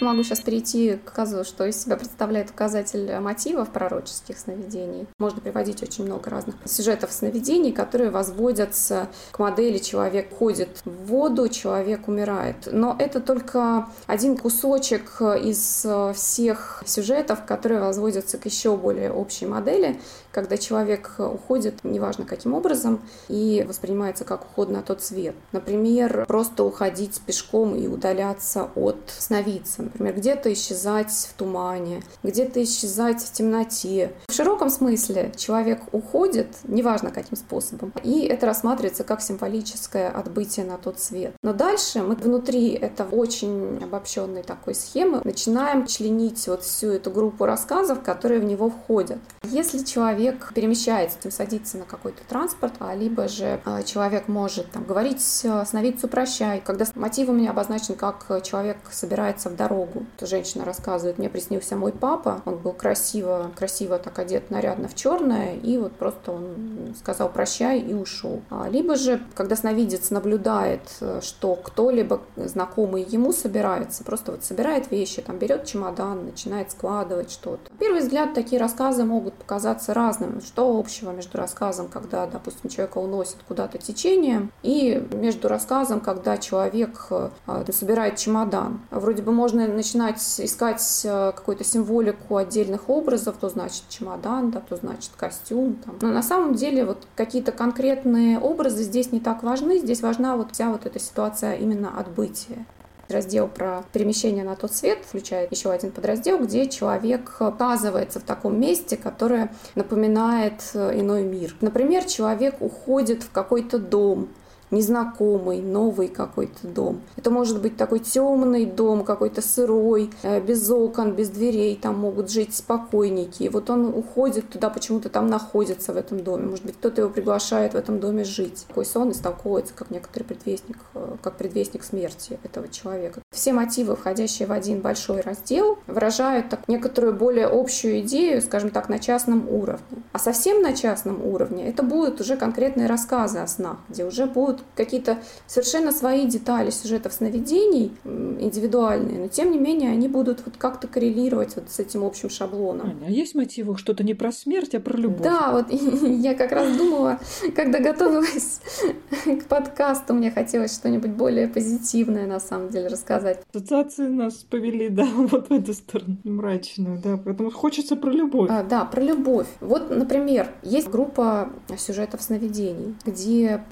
Могу 0.00 0.22
сейчас 0.22 0.40
перейти 0.40 0.98
к 1.02 1.12
указу, 1.12 1.42
что 1.44 1.64
из 1.64 1.82
себя 1.82 1.96
представляет 1.96 2.50
указатель 2.50 3.18
мотивов 3.18 3.70
пророческих 3.70 4.38
сновидений. 4.38 5.06
Можно 5.18 5.40
приводить 5.40 5.82
очень 5.82 6.04
много 6.04 6.28
разных 6.28 6.56
сюжетов 6.66 7.12
сновидений, 7.12 7.72
которые 7.72 8.10
возводятся 8.10 9.08
к 9.30 9.38
модели 9.38 9.78
«человек 9.78 10.34
ходит 10.34 10.82
в 10.84 11.06
воду, 11.06 11.48
человек 11.48 12.08
умирает». 12.08 12.68
Но 12.70 12.94
это 12.98 13.20
только 13.20 13.88
один 14.06 14.36
кусочек 14.36 15.20
из 15.20 15.86
всех 16.14 16.82
сюжетов, 16.84 17.46
которые 17.46 17.80
возводятся 17.80 18.36
к 18.36 18.44
еще 18.44 18.76
более 18.76 19.10
общей 19.10 19.46
модели, 19.46 19.98
когда 20.36 20.58
человек 20.58 21.14
уходит, 21.18 21.82
неважно 21.82 22.26
каким 22.26 22.52
образом, 22.52 23.00
и 23.28 23.64
воспринимается 23.66 24.24
как 24.24 24.44
уход 24.44 24.68
на 24.68 24.82
тот 24.82 25.02
свет. 25.02 25.34
Например, 25.52 26.26
просто 26.28 26.62
уходить 26.62 27.22
пешком 27.22 27.74
и 27.74 27.86
удаляться 27.86 28.68
от 28.74 28.98
сновидца. 29.06 29.84
Например, 29.84 30.14
где-то 30.14 30.52
исчезать 30.52 31.10
в 31.10 31.32
тумане, 31.38 32.02
где-то 32.22 32.62
исчезать 32.62 33.22
в 33.22 33.32
темноте. 33.32 34.12
В 34.28 34.34
широком 34.34 34.68
смысле 34.68 35.32
человек 35.36 35.80
уходит, 35.92 36.48
неважно 36.64 37.10
каким 37.10 37.38
способом, 37.38 37.94
и 38.02 38.26
это 38.26 38.44
рассматривается 38.44 39.04
как 39.04 39.22
символическое 39.22 40.10
отбытие 40.10 40.66
на 40.66 40.76
тот 40.76 41.00
свет. 41.00 41.32
Но 41.42 41.54
дальше 41.54 42.02
мы 42.02 42.14
внутри 42.14 42.72
этого 42.72 43.14
очень 43.14 43.82
обобщенной 43.82 44.42
такой 44.42 44.74
схемы 44.74 45.22
начинаем 45.24 45.86
членить 45.86 46.46
вот 46.46 46.62
всю 46.62 46.90
эту 46.90 47.10
группу 47.10 47.46
рассказов, 47.46 48.02
которые 48.02 48.38
в 48.38 48.44
него 48.44 48.68
входят. 48.68 49.18
Если 49.44 49.82
человек 49.82 50.25
человек 50.26 50.52
перемещается, 50.54 51.30
садится 51.30 51.78
на 51.78 51.84
какой-то 51.84 52.22
транспорт, 52.28 52.74
а 52.80 52.94
либо 52.94 53.28
же 53.28 53.60
а, 53.64 53.82
человек 53.82 54.28
может 54.28 54.70
там, 54.70 54.84
говорить 54.84 55.20
сновидцу 55.22 56.08
прощай. 56.08 56.60
Когда 56.64 56.84
мотив 56.94 57.28
у 57.28 57.32
меня 57.32 57.50
обозначен, 57.50 57.94
как 57.94 58.42
человек 58.42 58.78
собирается 58.90 59.50
в 59.50 59.56
дорогу, 59.56 60.06
то 60.16 60.26
женщина 60.26 60.64
рассказывает, 60.64 61.18
мне 61.18 61.28
приснился 61.28 61.76
мой 61.76 61.92
папа, 61.92 62.42
он 62.44 62.56
был 62.56 62.72
красиво, 62.72 63.50
красиво 63.56 63.98
так 63.98 64.18
одет 64.18 64.50
нарядно 64.50 64.88
в 64.88 64.94
черное, 64.94 65.54
и 65.54 65.78
вот 65.78 65.92
просто 65.92 66.32
он 66.32 66.94
сказал 66.98 67.28
прощай 67.28 67.80
и 67.80 67.94
ушел. 67.94 68.42
А, 68.50 68.68
либо 68.68 68.96
же, 68.96 69.20
когда 69.34 69.56
сновидец 69.56 70.10
наблюдает, 70.10 70.80
что 71.20 71.56
кто-либо 71.56 72.20
знакомый 72.36 73.02
ему 73.02 73.32
собирается, 73.32 74.04
просто 74.04 74.32
вот 74.32 74.44
собирает 74.44 74.90
вещи, 74.90 75.22
там 75.22 75.38
берет 75.38 75.66
чемодан, 75.66 76.26
начинает 76.26 76.70
складывать 76.70 77.30
что-то. 77.30 77.70
Первый 77.78 78.00
взгляд 78.00 78.34
такие 78.34 78.60
рассказы 78.60 79.04
могут 79.04 79.34
показаться 79.34 79.94
разными, 79.94 80.15
разным. 80.16 80.40
Что 80.40 80.78
общего 80.78 81.10
между 81.10 81.38
рассказом, 81.38 81.88
когда, 81.88 82.26
допустим, 82.26 82.70
человека 82.70 82.98
уносит 82.98 83.36
куда-то 83.46 83.78
течением, 83.78 84.50
и 84.62 85.02
между 85.12 85.48
рассказом, 85.48 86.00
когда 86.00 86.38
человек 86.38 87.06
э, 87.10 87.30
собирает 87.72 88.16
чемодан. 88.16 88.80
Вроде 88.90 89.22
бы 89.22 89.32
можно 89.32 89.66
начинать 89.66 90.20
искать 90.38 91.02
э, 91.04 91.32
какую-то 91.34 91.64
символику 91.64 92.36
отдельных 92.36 92.88
образов, 92.88 93.36
то 93.40 93.48
значит 93.48 93.84
чемодан, 93.88 94.50
да, 94.50 94.60
то 94.60 94.76
значит 94.76 95.10
костюм. 95.16 95.76
Там. 95.84 95.96
Но 96.00 96.08
на 96.08 96.22
самом 96.22 96.54
деле 96.54 96.84
вот 96.84 97.06
какие-то 97.14 97.52
конкретные 97.52 98.38
образы 98.38 98.82
здесь 98.82 99.12
не 99.12 99.20
так 99.20 99.42
важны, 99.42 99.78
здесь 99.78 100.02
важна 100.02 100.36
вот 100.36 100.52
вся 100.52 100.70
вот 100.70 100.86
эта 100.86 100.98
ситуация 100.98 101.56
именно 101.56 101.98
отбытия. 101.98 102.66
Раздел 103.08 103.46
про 103.46 103.84
перемещение 103.92 104.44
на 104.44 104.56
тот 104.56 104.72
свет 104.72 104.98
включает 105.06 105.52
еще 105.52 105.70
один 105.70 105.92
подраздел, 105.92 106.38
где 106.38 106.68
человек 106.68 107.36
оказывается 107.38 108.18
в 108.18 108.24
таком 108.24 108.60
месте, 108.60 108.96
которое 108.96 109.52
напоминает 109.74 110.62
э, 110.74 110.98
иной 111.00 111.22
мир. 111.22 111.54
Например, 111.60 112.04
человек 112.04 112.56
уходит 112.60 113.22
в 113.22 113.30
какой-то 113.30 113.78
дом, 113.78 114.28
незнакомый, 114.70 115.60
новый 115.60 116.08
какой-то 116.08 116.66
дом. 116.66 117.00
Это 117.16 117.30
может 117.30 117.60
быть 117.60 117.76
такой 117.76 118.00
темный 118.00 118.66
дом, 118.66 119.04
какой-то 119.04 119.42
сырой, 119.42 120.10
э, 120.22 120.40
без 120.40 120.68
окон, 120.70 121.12
без 121.12 121.30
дверей, 121.30 121.78
там 121.80 121.98
могут 121.98 122.30
жить 122.30 122.54
спокойники. 122.54 123.44
И 123.44 123.48
вот 123.48 123.70
он 123.70 123.86
уходит 123.86 124.48
туда, 124.50 124.70
почему-то 124.70 125.08
там 125.08 125.28
находится 125.28 125.92
в 125.92 125.96
этом 125.96 126.22
доме. 126.22 126.46
Может 126.46 126.64
быть, 126.64 126.76
кто-то 126.76 127.02
его 127.02 127.10
приглашает 127.10 127.74
в 127.74 127.76
этом 127.76 128.00
доме 128.00 128.24
жить. 128.24 128.64
Такой 128.68 128.84
сон 128.84 129.12
истолковывается 129.12 129.74
как 129.74 129.90
некоторый 129.90 130.24
предвестник, 130.24 130.78
э, 130.94 131.16
как 131.22 131.36
предвестник 131.36 131.84
смерти 131.84 132.38
этого 132.42 132.68
человека. 132.68 133.20
Все 133.32 133.52
мотивы, 133.52 133.96
входящие 133.96 134.48
в 134.48 134.52
один 134.52 134.80
большой 134.80 135.20
раздел, 135.20 135.78
выражают 135.86 136.48
так 136.48 136.68
некоторую 136.68 137.14
более 137.14 137.46
общую 137.46 138.00
идею, 138.00 138.42
скажем 138.42 138.70
так, 138.70 138.88
на 138.88 138.98
частном 138.98 139.48
уровне. 139.48 140.02
А 140.12 140.18
совсем 140.18 140.62
на 140.62 140.72
частном 140.72 141.24
уровне 141.24 141.68
это 141.68 141.82
будут 141.82 142.20
уже 142.20 142.36
конкретные 142.36 142.86
рассказы 142.86 143.38
о 143.38 143.46
снах, 143.46 143.78
где 143.88 144.04
уже 144.04 144.26
будут 144.26 144.55
какие-то 144.74 145.18
совершенно 145.46 145.92
свои 145.92 146.26
детали 146.26 146.70
сюжетов 146.70 147.12
сновидений, 147.12 147.92
индивидуальные, 148.04 149.20
но 149.20 149.28
тем 149.28 149.50
не 149.50 149.58
менее 149.58 149.90
они 149.90 150.08
будут 150.08 150.42
вот 150.44 150.56
как-то 150.56 150.88
коррелировать 150.88 151.56
вот 151.56 151.70
с 151.70 151.78
этим 151.78 152.04
общим 152.04 152.30
шаблоном. 152.30 152.88
Аня, 152.88 153.06
а 153.06 153.10
есть 153.10 153.34
мотивы 153.34 153.76
что-то 153.76 154.04
не 154.04 154.14
про 154.14 154.32
смерть, 154.32 154.74
а 154.74 154.80
про 154.80 154.96
любовь? 154.96 155.22
Да, 155.22 155.52
вот 155.52 155.66
я 156.02 156.34
как 156.34 156.52
раз 156.52 156.76
думала, 156.76 157.18
когда 157.54 157.80
готовилась 157.80 158.60
к 159.24 159.44
подкасту, 159.44 160.14
мне 160.14 160.30
хотелось 160.30 160.74
что-нибудь 160.74 161.10
более 161.10 161.48
позитивное 161.48 162.26
на 162.26 162.40
самом 162.40 162.70
деле 162.70 162.88
рассказать. 162.88 163.40
Ассоциации 163.52 164.06
нас 164.08 164.34
повели, 164.34 164.88
да, 164.90 165.06
вот 165.14 165.48
в 165.48 165.52
эту 165.52 165.74
сторону 165.74 166.16
мрачную, 166.24 167.00
да, 167.02 167.16
поэтому 167.16 167.50
хочется 167.50 167.96
про 167.96 168.10
любовь. 168.10 168.50
А, 168.50 168.62
да, 168.62 168.84
про 168.84 169.00
любовь. 169.00 169.46
Вот, 169.60 169.90
например, 169.90 170.48
есть 170.62 170.88
группа 170.88 171.50
сюжетов 171.76 172.22
сновидений, 172.22 172.94
где 173.04 173.64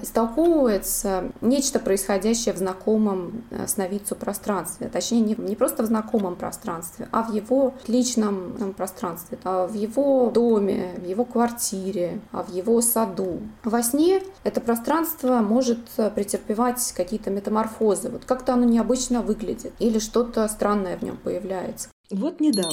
истолковывается 0.77 1.31
нечто 1.41 1.79
происходящее 1.79 2.53
в 2.53 2.57
знакомом 2.57 3.43
э, 3.51 3.67
сновидцу 3.67 4.15
пространстве. 4.15 4.89
Точнее, 4.89 5.21
не, 5.21 5.35
не 5.37 5.55
просто 5.55 5.83
в 5.83 5.85
знакомом 5.85 6.35
пространстве, 6.35 7.07
а 7.11 7.23
в 7.23 7.33
его 7.33 7.73
личном 7.87 8.73
пространстве, 8.75 9.37
а 9.43 9.67
в 9.67 9.73
его 9.73 10.29
доме, 10.29 10.95
в 10.97 11.07
его 11.07 11.25
квартире, 11.25 12.19
а 12.31 12.43
в 12.43 12.53
его 12.53 12.81
саду. 12.81 13.39
Во 13.63 13.83
сне 13.83 14.21
это 14.43 14.61
пространство 14.61 15.39
может 15.39 15.79
претерпевать 16.15 16.93
какие-то 16.95 17.29
метаморфозы. 17.29 18.09
Вот 18.09 18.25
как-то 18.25 18.53
оно 18.53 18.65
необычно 18.65 19.21
выглядит 19.21 19.73
или 19.79 19.99
что-то 19.99 20.47
странное 20.47 20.97
в 20.97 21.01
нем 21.01 21.17
появляется. 21.17 21.89
Вот 22.11 22.39
недавно 22.39 22.71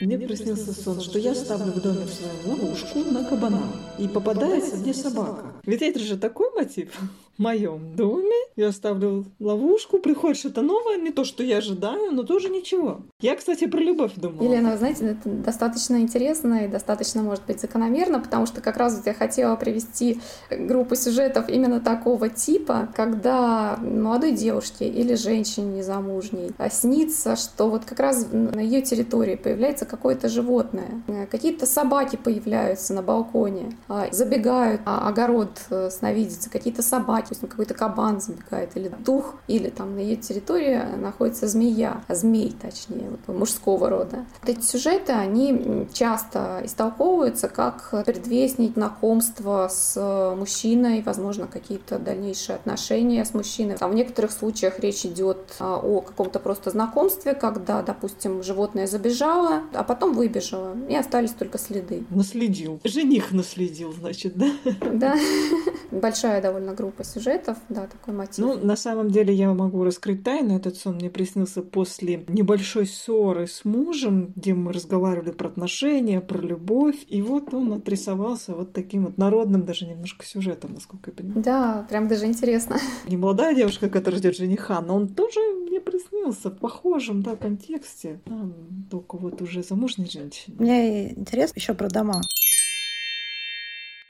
мне 0.00 0.18
приснился 0.18 0.72
сон, 0.72 1.00
что 1.00 1.18
я 1.18 1.34
ставлю 1.34 1.72
в 1.72 1.80
доме 1.80 2.06
в 2.06 2.12
своем 2.12 2.46
ловушку 2.46 2.98
на 3.00 3.24
кабана, 3.24 3.62
и 3.98 4.08
попадается 4.08 4.76
мне 4.76 4.94
собака. 4.94 5.52
Ведь 5.64 5.82
это 5.82 5.98
же 6.00 6.16
такой 6.16 6.50
мотив 6.54 6.88
в 7.38 7.42
моем 7.42 7.94
доме. 7.96 8.30
Я 8.56 8.72
ставлю 8.72 9.24
ловушку, 9.38 9.98
приходит 9.98 10.36
что-то 10.36 10.62
новое, 10.62 10.96
не 10.98 11.10
то, 11.10 11.24
что 11.24 11.42
я 11.42 11.58
ожидаю, 11.58 12.12
но 12.12 12.22
тоже 12.22 12.50
ничего. 12.50 13.00
Я, 13.20 13.36
кстати, 13.36 13.66
про 13.66 13.80
любовь 13.80 14.12
думала. 14.16 14.42
Елена, 14.42 14.72
вы 14.72 14.78
знаете, 14.78 15.06
это 15.06 15.28
достаточно 15.28 15.96
интересно 16.00 16.64
и 16.64 16.68
достаточно, 16.68 17.22
может 17.22 17.44
быть, 17.46 17.60
закономерно, 17.60 18.20
потому 18.20 18.46
что 18.46 18.60
как 18.60 18.76
раз 18.76 18.96
вот 18.96 19.06
я 19.06 19.14
хотела 19.14 19.56
привести 19.56 20.20
группу 20.50 20.96
сюжетов 20.96 21.48
именно 21.48 21.80
такого 21.80 22.28
типа, 22.28 22.88
когда 22.94 23.78
молодой 23.80 24.32
девушке 24.32 24.88
или 24.88 25.14
женщине 25.14 25.78
незамужней 25.78 26.50
снится, 26.70 27.36
что 27.36 27.70
вот 27.70 27.84
как 27.84 28.00
раз 28.00 28.26
на 28.32 28.60
ее 28.60 28.82
территории 28.82 29.36
появляется 29.36 29.79
какое-то 29.86 30.28
животное. 30.28 31.02
Какие-то 31.30 31.66
собаки 31.66 32.16
появляются 32.16 32.94
на 32.94 33.02
балконе, 33.02 33.76
а, 33.88 34.06
забегают, 34.10 34.82
а 34.84 35.08
огород 35.08 35.60
э, 35.70 35.90
сновидится, 35.90 36.50
какие-то 36.50 36.82
собаки, 36.82 37.34
какой-то 37.40 37.74
кабан 37.74 38.20
забегает, 38.20 38.76
или 38.76 38.88
дух, 38.88 39.34
или 39.48 39.68
там 39.70 39.94
на 39.96 40.00
ее 40.00 40.16
территории 40.16 40.80
находится 40.96 41.46
змея, 41.46 42.02
змей 42.08 42.56
точнее, 42.60 43.10
вот, 43.10 43.34
мужского 43.34 43.88
рода. 43.88 44.24
Вот 44.42 44.48
эти 44.48 44.62
сюжеты, 44.62 45.12
они 45.12 45.88
часто 45.92 46.60
истолковываются 46.64 47.48
как 47.48 48.04
предвестник 48.04 48.74
знакомства 48.74 49.68
с 49.70 50.34
мужчиной, 50.36 51.02
возможно, 51.02 51.46
какие-то 51.46 51.98
дальнейшие 51.98 52.56
отношения 52.56 53.24
с 53.24 53.34
мужчиной. 53.34 53.76
Там 53.76 53.90
в 53.90 53.94
некоторых 53.94 54.32
случаях 54.32 54.78
речь 54.80 55.04
идет 55.04 55.38
а, 55.58 55.76
о 55.76 56.00
каком-то 56.00 56.38
просто 56.38 56.70
знакомстве, 56.70 57.34
когда, 57.34 57.82
допустим, 57.82 58.42
животное 58.42 58.86
забежало, 58.86 59.62
а 59.74 59.84
потом 59.84 60.14
выбежала, 60.14 60.76
и 60.88 60.94
остались 60.94 61.32
только 61.32 61.58
следы. 61.58 62.04
Наследил. 62.10 62.80
Жених 62.84 63.32
наследил, 63.32 63.92
значит, 63.92 64.34
да? 64.36 64.50
Да. 64.92 65.16
Большая 65.90 66.40
довольно 66.40 66.74
группа 66.74 67.04
сюжетов, 67.04 67.58
да, 67.68 67.86
такой 67.86 68.14
мотив. 68.14 68.38
Ну, 68.38 68.54
на 68.54 68.76
самом 68.76 69.10
деле 69.10 69.34
я 69.34 69.52
могу 69.52 69.82
раскрыть 69.84 70.22
тайну. 70.22 70.56
Этот 70.56 70.76
сон 70.76 70.96
мне 70.96 71.10
приснился 71.10 71.62
после 71.62 72.24
небольшой 72.28 72.86
ссоры 72.86 73.46
с 73.46 73.64
мужем, 73.64 74.32
где 74.36 74.54
мы 74.54 74.72
разговаривали 74.72 75.32
про 75.32 75.48
отношения, 75.48 76.20
про 76.20 76.38
любовь. 76.38 76.96
И 77.08 77.22
вот 77.22 77.52
он 77.52 77.72
отрисовался 77.72 78.54
вот 78.54 78.72
таким 78.72 79.06
вот 79.06 79.18
народным 79.18 79.64
даже 79.64 79.86
немножко 79.86 80.24
сюжетом, 80.24 80.74
насколько 80.74 81.10
я 81.10 81.16
понимаю. 81.16 81.42
Да, 81.42 81.86
прям 81.88 82.06
даже 82.06 82.26
интересно. 82.26 82.76
Не 83.08 83.16
молодая 83.16 83.54
девушка, 83.54 83.90
которая 83.90 84.20
ждет 84.20 84.36
жениха, 84.36 84.80
но 84.80 84.94
он 84.94 85.08
тоже 85.08 85.40
мне 85.40 85.80
приснился 85.80 86.50
в 86.50 86.58
похожем, 86.58 87.22
да, 87.22 87.34
контексте. 87.34 88.20
Там, 88.24 88.54
только 88.90 89.16
вот 89.16 89.42
уже 89.42 89.49
замужней 89.62 90.08
женщине. 90.08 90.56
Мне 90.58 91.10
интересно 91.12 91.58
еще 91.58 91.74
про 91.74 91.88
дома. 91.88 92.22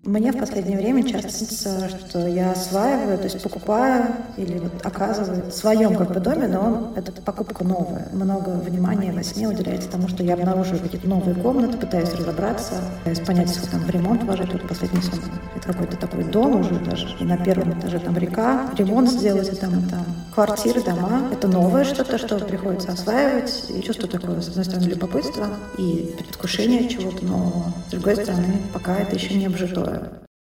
Мне 0.02 0.32
в 0.32 0.38
последнее 0.38 0.78
время 0.78 1.06
часто 1.06 1.28
снится, 1.30 1.90
что 1.90 2.26
я 2.26 2.52
осваиваю, 2.52 3.18
то 3.18 3.24
есть 3.24 3.42
покупаю 3.42 4.06
или 4.38 4.58
вот 4.58 4.72
оказываю 4.82 5.44
в 5.44 5.52
своем 5.52 5.94
как 5.94 6.14
бы 6.14 6.20
доме, 6.20 6.48
но 6.48 6.94
это 6.96 7.12
покупка 7.12 7.64
новая. 7.64 8.08
Много 8.10 8.48
внимания 8.48 9.12
во 9.12 9.22
сне 9.22 9.46
уделяется 9.46 9.90
тому, 9.90 10.08
что 10.08 10.22
я 10.22 10.34
обнаруживаю 10.34 10.80
какие-то 10.80 11.06
новые 11.06 11.34
комнаты, 11.34 11.76
пытаюсь 11.76 12.14
разобраться, 12.14 12.76
пытаюсь 13.00 13.20
понять, 13.20 13.50
сколько 13.50 13.72
там 13.72 13.80
в 13.82 13.90
ремонт 13.90 14.22
вложить. 14.22 14.50
Вот 14.50 14.66
последний 14.66 15.02
сон. 15.02 15.20
Это 15.54 15.66
какой-то 15.66 15.98
такой 15.98 16.24
дом 16.24 16.60
уже 16.60 16.76
даже. 16.80 17.14
И 17.20 17.24
на 17.24 17.36
первом 17.36 17.78
этаже 17.78 17.98
там 17.98 18.16
река, 18.16 18.70
ремонт 18.78 19.10
сделать 19.10 19.52
и 19.52 19.56
там, 19.56 19.80
и 19.80 19.90
там. 19.90 20.06
Квартиры, 20.34 20.82
дома. 20.82 21.28
Это 21.30 21.46
новое 21.46 21.84
что-то, 21.84 22.16
что 22.16 22.38
приходится 22.38 22.92
осваивать. 22.92 23.64
И 23.68 23.82
чувствую 23.82 24.08
такое, 24.08 24.40
с 24.40 24.48
одной 24.48 24.64
стороны, 24.64 24.84
любопытство 24.84 25.48
и 25.76 26.14
предвкушение 26.16 26.88
чего-то 26.88 27.22
нового. 27.26 27.74
С 27.88 27.90
другой 27.90 28.16
стороны, 28.16 28.62
пока 28.72 28.96
это 28.96 29.16
еще 29.16 29.34
не 29.34 29.46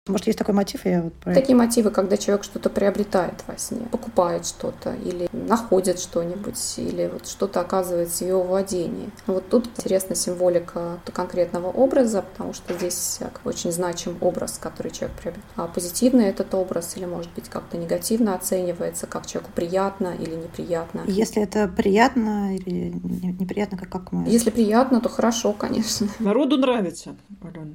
может, 0.09 0.29
есть 0.29 0.39
такой 0.39 0.55
мотив? 0.55 0.85
Я 0.85 1.03
вот 1.03 1.15
про 1.15 1.35
Такие 1.35 1.57
мотивы, 1.57 1.91
когда 1.91 2.17
человек 2.17 2.45
что-то 2.45 2.71
приобретает 2.71 3.43
во 3.49 3.59
сне, 3.59 3.87
покупает 3.91 4.47
что-то, 4.47 4.95
или 4.95 5.29
находит 5.33 5.99
что-нибудь, 5.99 6.75
или 6.77 7.11
вот 7.13 7.27
что-то 7.27 7.61
оказывается 7.61 8.25
в 8.25 8.29
его 8.29 8.43
владении. 8.43 9.11
Вот 9.27 9.49
тут 9.49 9.67
интересна 9.67 10.15
символика 10.15 11.01
конкретного 11.13 11.69
образа, 11.69 12.23
потому 12.23 12.53
что 12.53 12.75
здесь 12.75 13.19
очень 13.45 13.73
значим 13.73 14.17
образ, 14.21 14.59
который 14.59 14.93
человек 14.93 15.17
приобретает. 15.17 15.53
А 15.57 15.67
позитивный 15.67 16.27
этот 16.27 16.55
образ, 16.55 16.97
или, 16.97 17.05
может 17.05 17.33
быть, 17.35 17.49
как-то 17.49 17.77
негативно 17.77 18.37
оценивается, 18.37 19.09
как 19.09 19.27
человеку 19.27 19.51
приятно 19.55 20.15
или 20.17 20.37
неприятно. 20.37 21.03
Если 21.09 21.43
это 21.43 21.67
приятно 21.67 22.55
или 22.55 22.91
неприятно, 22.93 23.77
как, 23.77 23.89
как 23.89 24.13
мы? 24.13 24.29
Если 24.29 24.51
приятно, 24.51 25.01
то 25.01 25.09
хорошо, 25.09 25.53
конечно. 25.53 26.07
Народу 26.21 26.59
нравится, 26.59 27.17
Алена. 27.43 27.75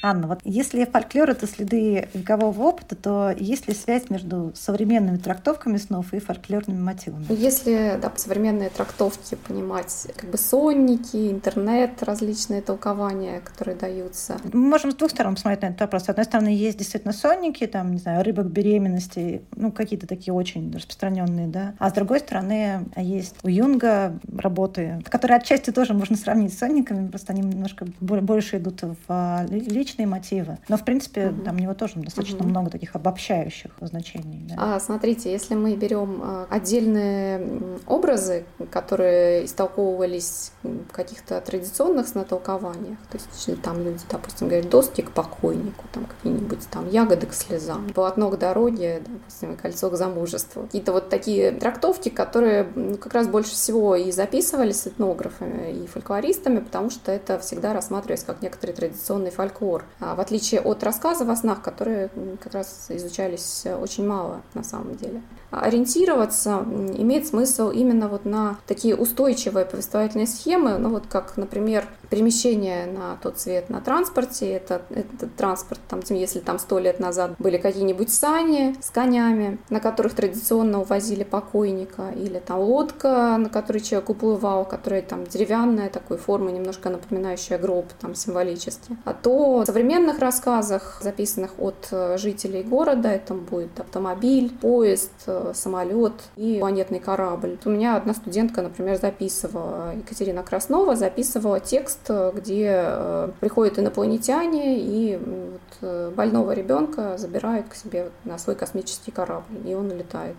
Анна, 0.00 0.28
вот 0.28 0.40
если 0.44 0.84
фольклор— 0.84 1.30
это 1.30 1.46
следы 1.46 2.08
векового 2.14 2.62
опыта, 2.62 2.94
то 2.94 3.34
есть 3.36 3.66
ли 3.66 3.74
связь 3.74 4.10
между 4.10 4.52
современными 4.54 5.16
трактовками 5.16 5.76
снов 5.76 6.12
и 6.12 6.20
фольклорными 6.20 6.80
мотивами? 6.80 7.26
Если 7.30 7.98
да, 8.00 8.12
современные 8.14 8.70
трактовки 8.70 9.34
понимать, 9.34 10.06
как 10.16 10.30
бы 10.30 10.38
сонники, 10.38 11.30
интернет, 11.30 12.02
различные 12.02 12.62
толкования, 12.62 13.40
которые 13.40 13.76
даются. 13.76 14.36
Мы 14.52 14.60
можем 14.60 14.92
с 14.92 14.94
двух 14.94 15.10
сторон 15.10 15.34
посмотреть 15.34 15.62
на 15.62 15.66
этот 15.66 15.80
вопрос. 15.80 16.04
С 16.04 16.08
одной 16.08 16.24
стороны, 16.24 16.48
есть 16.48 16.78
действительно 16.78 17.12
сонники, 17.12 17.66
там, 17.66 17.92
не 17.92 17.98
знаю, 17.98 18.24
рыбок 18.24 18.46
беременности, 18.46 19.42
ну, 19.56 19.72
какие-то 19.72 20.06
такие 20.06 20.32
очень 20.32 20.72
распространенные, 20.72 21.48
да. 21.48 21.74
А 21.78 21.90
с 21.90 21.92
другой 21.92 22.20
стороны, 22.20 22.86
есть 22.96 23.34
у 23.42 23.48
Юнга 23.48 24.18
работы, 24.36 25.02
которые 25.08 25.38
отчасти 25.38 25.70
тоже 25.70 25.92
можно 25.92 26.16
сравнить 26.16 26.54
с 26.54 26.58
сонниками, 26.58 27.08
просто 27.08 27.32
они 27.32 27.42
немножко 27.42 27.86
больше 28.00 28.58
идут 28.58 28.82
в 28.82 28.96
а, 29.08 29.44
личность 29.48 29.88
личные 29.98 30.06
мотивы. 30.06 30.58
Но, 30.68 30.76
в 30.76 30.84
принципе, 30.84 31.28
угу. 31.28 31.42
там 31.42 31.56
у 31.56 31.58
него 31.58 31.74
тоже 31.74 31.94
достаточно 31.96 32.38
угу. 32.38 32.48
много 32.48 32.70
таких 32.70 32.94
обобщающих 32.94 33.72
значений. 33.80 34.46
Да. 34.48 34.76
А, 34.76 34.80
смотрите, 34.80 35.30
если 35.30 35.54
мы 35.54 35.74
берем 35.76 36.20
а, 36.22 36.46
отдельные 36.48 37.78
образы, 37.86 38.44
которые 38.70 39.44
истолковывались 39.44 40.52
в 40.62 40.92
каких-то 40.92 41.40
традиционных 41.40 42.08
снотолкованиях, 42.08 42.98
то 43.10 43.18
есть 43.18 43.62
там 43.62 43.82
люди, 43.82 44.00
допустим, 44.10 44.48
говорят, 44.48 44.70
доски 44.70 45.02
к 45.02 45.10
покойнику, 45.10 45.84
там 45.92 46.06
какие-нибудь 46.06 46.68
там 46.70 46.88
ягоды 46.88 47.26
к 47.26 47.34
слезам, 47.34 47.88
полотно 47.94 48.30
к 48.30 48.38
дороге, 48.38 49.02
допустим, 49.06 49.56
кольцо 49.56 49.90
к 49.90 49.96
замужеству. 49.96 50.62
Какие-то 50.62 50.92
вот 50.92 51.08
такие 51.08 51.52
трактовки, 51.52 52.08
которые 52.08 52.68
ну, 52.74 52.96
как 52.96 53.14
раз 53.14 53.28
больше 53.28 53.52
всего 53.52 53.96
и 53.96 54.12
записывались 54.12 54.86
этнографами, 54.86 55.72
и 55.72 55.86
фольклористами, 55.86 56.60
потому 56.60 56.90
что 56.90 57.10
это 57.10 57.38
всегда 57.38 57.72
рассматривается 57.72 58.26
как 58.26 58.42
некоторый 58.42 58.72
традиционный 58.72 59.30
фольклор 59.30 59.77
пор, 59.78 59.84
а 60.00 60.14
в 60.14 60.20
отличие 60.20 60.60
от 60.60 60.82
рассказов 60.82 61.28
о 61.28 61.36
снах, 61.36 61.62
которые 61.62 62.10
как 62.42 62.54
раз 62.54 62.86
изучались 62.88 63.64
очень 63.80 64.06
мало 64.06 64.42
на 64.54 64.62
самом 64.62 64.96
деле. 64.96 65.22
Ориентироваться 65.50 66.64
имеет 66.96 67.26
смысл 67.26 67.70
именно 67.70 68.08
вот 68.08 68.24
на 68.24 68.58
такие 68.66 68.94
устойчивые 68.94 69.64
повествовательные 69.64 70.26
схемы, 70.26 70.78
ну 70.78 70.90
вот 70.90 71.04
как, 71.08 71.36
например, 71.36 71.88
перемещение 72.10 72.86
на 72.86 73.16
тот 73.22 73.38
цвет 73.38 73.70
на 73.70 73.80
транспорте, 73.80 74.50
это, 74.52 74.82
этот 74.90 75.34
транспорт, 75.36 75.80
там, 75.88 76.00
если 76.10 76.40
там 76.40 76.58
сто 76.58 76.78
лет 76.78 77.00
назад 77.00 77.32
были 77.38 77.58
какие-нибудь 77.58 78.12
сани 78.12 78.74
с 78.80 78.90
конями, 78.90 79.58
на 79.70 79.80
которых 79.80 80.14
традиционно 80.14 80.80
увозили 80.80 81.24
покойника, 81.24 82.10
или 82.16 82.38
там 82.38 82.60
лодка, 82.60 83.36
на 83.38 83.48
которой 83.48 83.80
человек 83.80 84.10
уплывал, 84.10 84.64
которая 84.64 85.02
там 85.02 85.24
деревянная 85.24 85.90
такой 85.90 86.18
формы, 86.18 86.52
немножко 86.52 86.90
напоминающая 86.90 87.58
гроб 87.58 87.86
там 88.00 88.14
символически. 88.14 88.96
А 89.04 89.12
то 89.14 89.62
в 89.62 89.66
современных 89.66 90.18
рассказах, 90.18 91.00
записанных 91.02 91.58
от 91.58 91.88
э, 91.90 92.16
жителей 92.18 92.62
города, 92.62 93.08
это 93.08 93.34
будет 93.34 93.78
автомобиль, 93.80 94.50
поезд, 94.60 95.12
самолет 95.54 96.14
и 96.36 96.58
планетный 96.58 97.00
корабль. 97.00 97.58
У 97.64 97.70
меня 97.70 97.96
одна 97.96 98.14
студентка, 98.14 98.62
например, 98.62 98.98
записывала, 98.98 99.94
Екатерина 99.94 100.42
Краснова 100.42 100.96
записывала 100.96 101.60
текст, 101.60 101.97
где 102.08 102.74
э, 102.76 103.30
приходят 103.40 103.78
инопланетяне 103.78 104.78
и 104.80 105.16
вот 105.16 105.60
э, 105.82 106.12
больного 106.14 106.52
ребенка 106.52 107.16
забирают 107.18 107.68
к 107.68 107.74
себе 107.74 108.10
на 108.24 108.38
свой 108.38 108.56
космический 108.56 109.10
корабль, 109.10 109.56
и 109.66 109.74
он 109.74 109.90
улетает. 109.90 110.36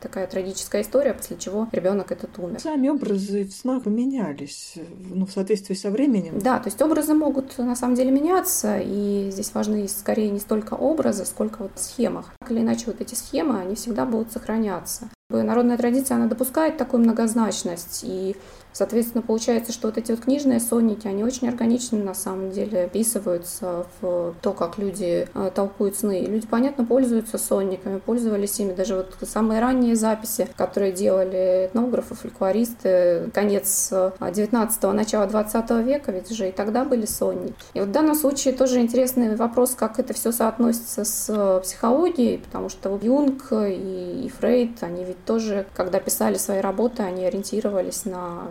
Такая 0.00 0.26
трагическая 0.26 0.82
история, 0.82 1.14
после 1.14 1.36
чего 1.36 1.68
ребенок 1.72 2.12
этот 2.12 2.38
умер. 2.38 2.60
Сами 2.60 2.88
образы 2.88 3.44
в 3.44 3.52
снах 3.52 3.86
менялись, 3.86 4.74
ну, 5.10 5.26
в 5.26 5.32
соответствии 5.32 5.74
со 5.74 5.90
временем. 5.90 6.38
Да, 6.38 6.58
то 6.58 6.68
есть 6.68 6.80
образы 6.82 7.14
могут 7.14 7.58
на 7.58 7.76
самом 7.76 7.94
деле 7.94 8.10
меняться, 8.10 8.78
и 8.78 9.28
здесь 9.30 9.52
важны 9.54 9.86
скорее 9.88 10.30
не 10.30 10.38
столько 10.38 10.74
образы, 10.74 11.24
сколько 11.24 11.62
вот 11.62 11.72
схемах. 11.76 12.32
Так 12.38 12.50
или 12.50 12.60
иначе, 12.60 12.84
вот 12.86 13.00
эти 13.00 13.14
схемы, 13.14 13.60
они 13.60 13.74
всегда 13.74 14.04
будут 14.04 14.32
сохраняться. 14.32 15.08
Народная 15.30 15.78
традиция, 15.78 16.16
она 16.16 16.26
допускает 16.26 16.76
такую 16.76 17.02
многозначность, 17.02 18.04
и 18.04 18.36
Соответственно, 18.74 19.22
получается, 19.22 19.72
что 19.72 19.86
вот 19.86 19.98
эти 19.98 20.10
вот 20.10 20.20
книжные 20.20 20.58
сонники, 20.58 21.06
они 21.06 21.22
очень 21.22 21.48
органично 21.48 21.96
на 21.98 22.12
самом 22.12 22.50
деле 22.50 22.84
описываются 22.84 23.86
в 24.00 24.34
то, 24.42 24.52
как 24.52 24.78
люди 24.78 25.28
э, 25.32 25.50
толкуют 25.54 25.96
сны. 25.96 26.20
И 26.20 26.26
люди, 26.26 26.48
понятно, 26.48 26.84
пользуются 26.84 27.38
сонниками, 27.38 28.00
пользовались 28.00 28.58
ими. 28.58 28.72
Даже 28.72 28.96
вот 28.96 29.16
самые 29.22 29.60
ранние 29.60 29.94
записи, 29.94 30.48
которые 30.56 30.90
делали 30.90 31.66
этнографы, 31.66 32.16
фольклористы, 32.16 33.30
конец 33.32 33.92
19-го, 33.92 34.92
начало 34.92 35.26
20 35.28 35.70
века, 35.86 36.10
ведь 36.10 36.32
уже 36.32 36.48
и 36.48 36.52
тогда 36.52 36.84
были 36.84 37.06
сонники. 37.06 37.54
И 37.74 37.80
вот 37.80 37.90
в 37.90 37.92
данном 37.92 38.16
случае 38.16 38.54
тоже 38.54 38.80
интересный 38.80 39.36
вопрос, 39.36 39.76
как 39.76 40.00
это 40.00 40.14
все 40.14 40.32
соотносится 40.32 41.04
с 41.04 41.60
психологией, 41.62 42.38
потому 42.38 42.68
что 42.68 42.98
Юнг 43.00 43.52
и 43.52 44.28
Фрейд, 44.36 44.82
они 44.82 45.04
ведь 45.04 45.24
тоже, 45.24 45.66
когда 45.74 46.00
писали 46.00 46.38
свои 46.38 46.58
работы, 46.58 47.04
они 47.04 47.24
ориентировались 47.24 48.04
на 48.04 48.48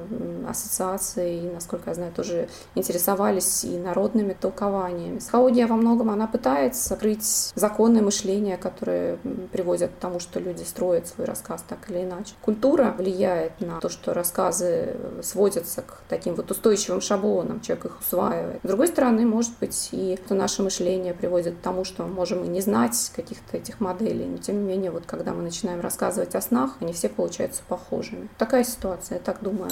ассоциации, 0.47 1.49
насколько 1.53 1.89
я 1.89 1.93
знаю, 1.95 2.11
тоже 2.11 2.49
интересовались 2.75 3.63
и 3.63 3.77
народными 3.77 4.33
толкованиями. 4.33 5.19
Психология 5.19 5.65
во 5.65 5.75
многом, 5.75 6.09
она 6.09 6.27
пытается 6.27 6.93
открыть 6.93 7.51
законы 7.55 8.01
мышления, 8.01 8.57
которые 8.57 9.17
приводят 9.51 9.91
к 9.91 9.99
тому, 9.99 10.19
что 10.19 10.39
люди 10.39 10.63
строят 10.63 11.07
свой 11.07 11.27
рассказ 11.27 11.63
так 11.67 11.89
или 11.89 12.03
иначе. 12.03 12.33
Культура 12.41 12.93
влияет 12.97 13.59
на 13.61 13.79
то, 13.79 13.89
что 13.89 14.13
рассказы 14.13 14.95
сводятся 15.21 15.81
к 15.81 16.01
таким 16.09 16.35
вот 16.35 16.51
устойчивым 16.51 17.01
шаблонам, 17.01 17.61
человек 17.61 17.85
их 17.85 17.99
усваивает. 17.99 18.59
С 18.63 18.67
другой 18.67 18.87
стороны, 18.87 19.25
может 19.25 19.53
быть, 19.59 19.89
и 19.91 20.17
наше 20.29 20.63
мышление 20.63 21.13
приводит 21.13 21.55
к 21.55 21.61
тому, 21.61 21.83
что 21.83 22.03
мы 22.03 22.09
можем 22.09 22.43
и 22.43 22.47
не 22.47 22.61
знать 22.61 23.11
каких-то 23.15 23.57
этих 23.57 23.79
моделей, 23.79 24.25
но 24.25 24.37
тем 24.37 24.59
не 24.59 24.63
менее, 24.63 24.91
вот 24.91 25.03
когда 25.05 25.33
мы 25.33 25.43
начинаем 25.43 25.81
рассказывать 25.81 26.35
о 26.35 26.41
снах, 26.41 26.77
они 26.79 26.93
все 26.93 27.09
получаются 27.09 27.61
похожими. 27.67 28.29
Такая 28.37 28.63
ситуация, 28.63 29.17
я 29.17 29.23
так 29.23 29.41
думаю. 29.41 29.71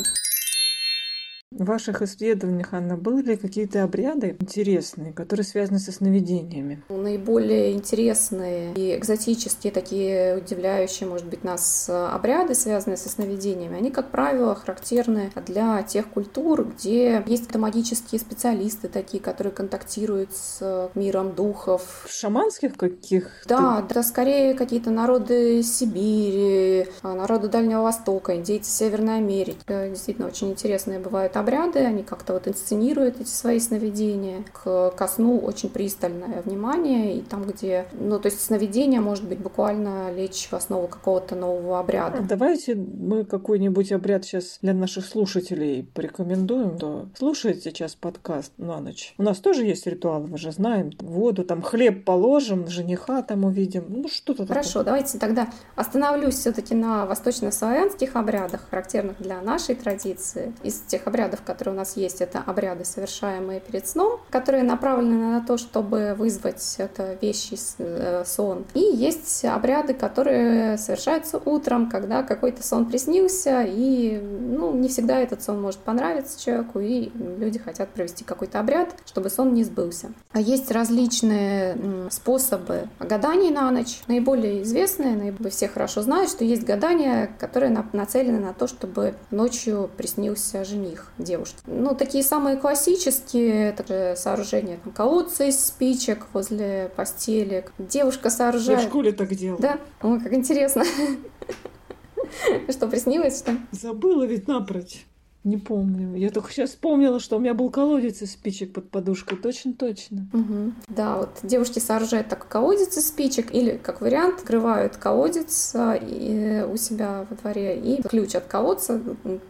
В 1.61 1.65
ваших 1.65 2.01
исследованиях, 2.01 2.69
Анна, 2.73 2.97
были 2.97 3.21
ли 3.21 3.35
какие-то 3.37 3.83
обряды 3.83 4.35
интересные, 4.39 5.13
которые 5.13 5.43
связаны 5.43 5.77
со 5.77 5.91
сновидениями? 5.91 6.81
Наиболее 6.89 7.73
интересные 7.73 8.73
и 8.73 8.95
экзотические, 8.97 9.71
такие 9.71 10.37
удивляющие, 10.37 11.07
может 11.07 11.27
быть, 11.27 11.43
нас 11.43 11.87
обряды, 11.87 12.55
связанные 12.55 12.97
со 12.97 13.09
сновидениями, 13.09 13.77
они, 13.77 13.91
как 13.91 14.09
правило, 14.09 14.55
характерны 14.55 15.31
для 15.45 15.83
тех 15.83 16.07
культур, 16.07 16.65
где 16.65 17.23
есть 17.27 17.53
магические 17.53 18.19
специалисты 18.19 18.87
такие, 18.87 19.21
которые 19.21 19.53
контактируют 19.53 20.33
с 20.33 20.89
миром 20.95 21.35
духов. 21.35 22.07
Шаманских 22.09 22.75
каких? 22.75 23.43
Да, 23.45 23.85
это 23.87 24.01
скорее 24.01 24.55
какие-то 24.55 24.89
народы 24.89 25.61
Сибири, 25.61 26.87
народы 27.03 27.49
Дальнего 27.49 27.83
Востока, 27.83 28.35
индейцы 28.35 28.71
Северной 28.71 29.17
Америки. 29.17 29.59
Действительно, 29.67 30.27
очень 30.27 30.49
интересные 30.49 30.97
бывают 30.97 31.37
обряды, 31.37 31.50
они 31.57 32.03
как-то 32.03 32.33
вот 32.33 32.47
инсценируют 32.47 33.19
эти 33.19 33.29
свои 33.29 33.59
сновидения. 33.59 34.43
К, 34.51 34.91
ко 34.91 35.07
сну 35.07 35.39
очень 35.39 35.69
пристальное 35.69 36.41
внимание, 36.41 37.17
и 37.17 37.21
там, 37.21 37.43
где, 37.43 37.85
ну, 37.93 38.19
то 38.19 38.27
есть 38.27 38.41
сновидение 38.41 38.99
может 38.99 39.27
быть 39.27 39.39
буквально 39.39 40.11
лечь 40.13 40.47
в 40.49 40.53
основу 40.53 40.87
какого-то 40.87 41.35
нового 41.35 41.79
обряда. 41.79 42.19
А 42.19 42.21
давайте 42.21 42.75
мы 42.75 43.25
какой-нибудь 43.25 43.91
обряд 43.91 44.25
сейчас 44.25 44.59
для 44.61 44.73
наших 44.73 45.05
слушателей 45.05 45.83
порекомендуем. 45.83 46.77
То 46.77 47.07
слушает 47.17 47.63
сейчас 47.63 47.95
подкаст 47.95 48.53
на 48.57 48.79
ночь. 48.79 49.13
У 49.17 49.23
нас 49.23 49.39
тоже 49.39 49.65
есть 49.65 49.87
ритуалы, 49.87 50.27
мы 50.27 50.37
же 50.37 50.51
знаем. 50.51 50.91
Воду, 50.99 51.43
там 51.43 51.61
хлеб 51.61 52.05
положим, 52.05 52.67
жениха 52.67 53.21
там 53.21 53.45
увидим. 53.45 53.85
Ну, 53.89 54.07
что-то 54.07 54.45
Хорошо, 54.45 54.79
такое. 54.79 54.85
давайте 54.85 55.17
тогда 55.17 55.49
остановлюсь 55.75 56.35
все-таки 56.35 56.75
на 56.75 57.05
восточнославянских 57.05 58.15
обрядах, 58.15 58.67
характерных 58.69 59.21
для 59.21 59.41
нашей 59.41 59.75
традиции. 59.75 60.53
Из 60.63 60.79
тех 60.81 61.07
обрядов, 61.07 61.40
которые 61.45 61.73
у 61.73 61.77
нас 61.77 61.97
есть, 61.97 62.21
это 62.21 62.39
обряды, 62.45 62.85
совершаемые 62.85 63.59
перед 63.59 63.87
сном, 63.87 64.19
которые 64.29 64.63
направлены 64.63 65.31
на 65.31 65.45
то, 65.45 65.57
чтобы 65.57 66.15
вызвать 66.17 66.75
это 66.77 67.17
вещий 67.21 67.57
э, 67.77 68.23
сон. 68.25 68.65
И 68.73 68.79
есть 68.79 69.43
обряды, 69.45 69.93
которые 69.93 70.77
совершаются 70.77 71.41
утром, 71.43 71.89
когда 71.89 72.23
какой-то 72.23 72.63
сон 72.63 72.85
приснился, 72.85 73.63
и 73.63 74.19
ну, 74.19 74.73
не 74.73 74.87
всегда 74.87 75.19
этот 75.19 75.43
сон 75.43 75.61
может 75.61 75.79
понравиться 75.79 76.39
человеку, 76.39 76.79
и 76.79 77.11
люди 77.15 77.59
хотят 77.59 77.89
провести 77.89 78.23
какой-то 78.23 78.59
обряд, 78.59 78.95
чтобы 79.05 79.29
сон 79.29 79.53
не 79.53 79.63
сбылся. 79.63 80.11
А 80.31 80.39
есть 80.39 80.71
различные 80.71 81.77
способы 82.09 82.87
гаданий 82.99 83.51
на 83.51 83.71
ночь. 83.71 84.01
Наиболее 84.07 84.63
известные, 84.63 85.15
наиболее 85.15 85.51
все 85.51 85.67
хорошо 85.67 86.01
знают, 86.01 86.29
что 86.29 86.43
есть 86.43 86.63
гадания, 86.63 87.29
которые 87.39 87.75
нацелены 87.93 88.39
на 88.39 88.53
то, 88.53 88.67
чтобы 88.67 89.13
ночью 89.29 89.89
приснился 89.97 90.63
жених 90.63 91.11
девушки. 91.23 91.57
Ну, 91.65 91.95
такие 91.95 92.23
самые 92.23 92.57
классические, 92.57 93.69
это 93.69 93.87
же 93.87 94.15
сооружение 94.17 94.77
там, 94.83 94.93
колодца 94.93 95.45
из 95.45 95.63
спичек 95.63 96.27
возле 96.33 96.91
постели. 96.95 97.65
Девушка 97.77 98.29
сооружает... 98.29 98.79
Я 98.79 98.85
в 98.85 98.89
школе 98.89 99.11
так 99.11 99.29
делала. 99.35 99.61
Да? 99.61 99.79
Ой, 100.01 100.19
как 100.19 100.33
интересно. 100.33 100.83
Что, 102.69 102.87
приснилось, 102.87 103.39
что? 103.39 103.57
Забыла 103.71 104.23
ведь 104.23 104.47
напрочь. 104.47 105.05
Не 105.43 105.57
помню. 105.57 106.15
Я 106.15 106.29
только 106.29 106.51
сейчас 106.51 106.71
вспомнила, 106.71 107.19
что 107.19 107.37
у 107.37 107.39
меня 107.39 107.55
был 107.55 107.71
колодец 107.71 108.21
из 108.21 108.33
спичек 108.33 108.73
под 108.73 108.89
подушкой. 108.91 109.39
Точно-точно. 109.39 110.27
Угу. 110.33 110.73
Да, 110.89 111.17
вот 111.17 111.29
девушки 111.41 111.79
сооружают 111.79 112.27
такой 112.27 112.47
колодец 112.47 112.95
из 112.97 113.07
спичек 113.07 113.53
или, 113.53 113.79
как 113.81 114.01
вариант, 114.01 114.39
открывают 114.39 114.97
колодец 114.97 115.73
а, 115.73 115.95
и, 115.95 116.63
у 116.63 116.77
себя 116.77 117.25
во 117.27 117.35
дворе 117.35 117.79
и 117.79 118.03
ключ 118.03 118.35
от 118.35 118.45
колодца 118.45 119.01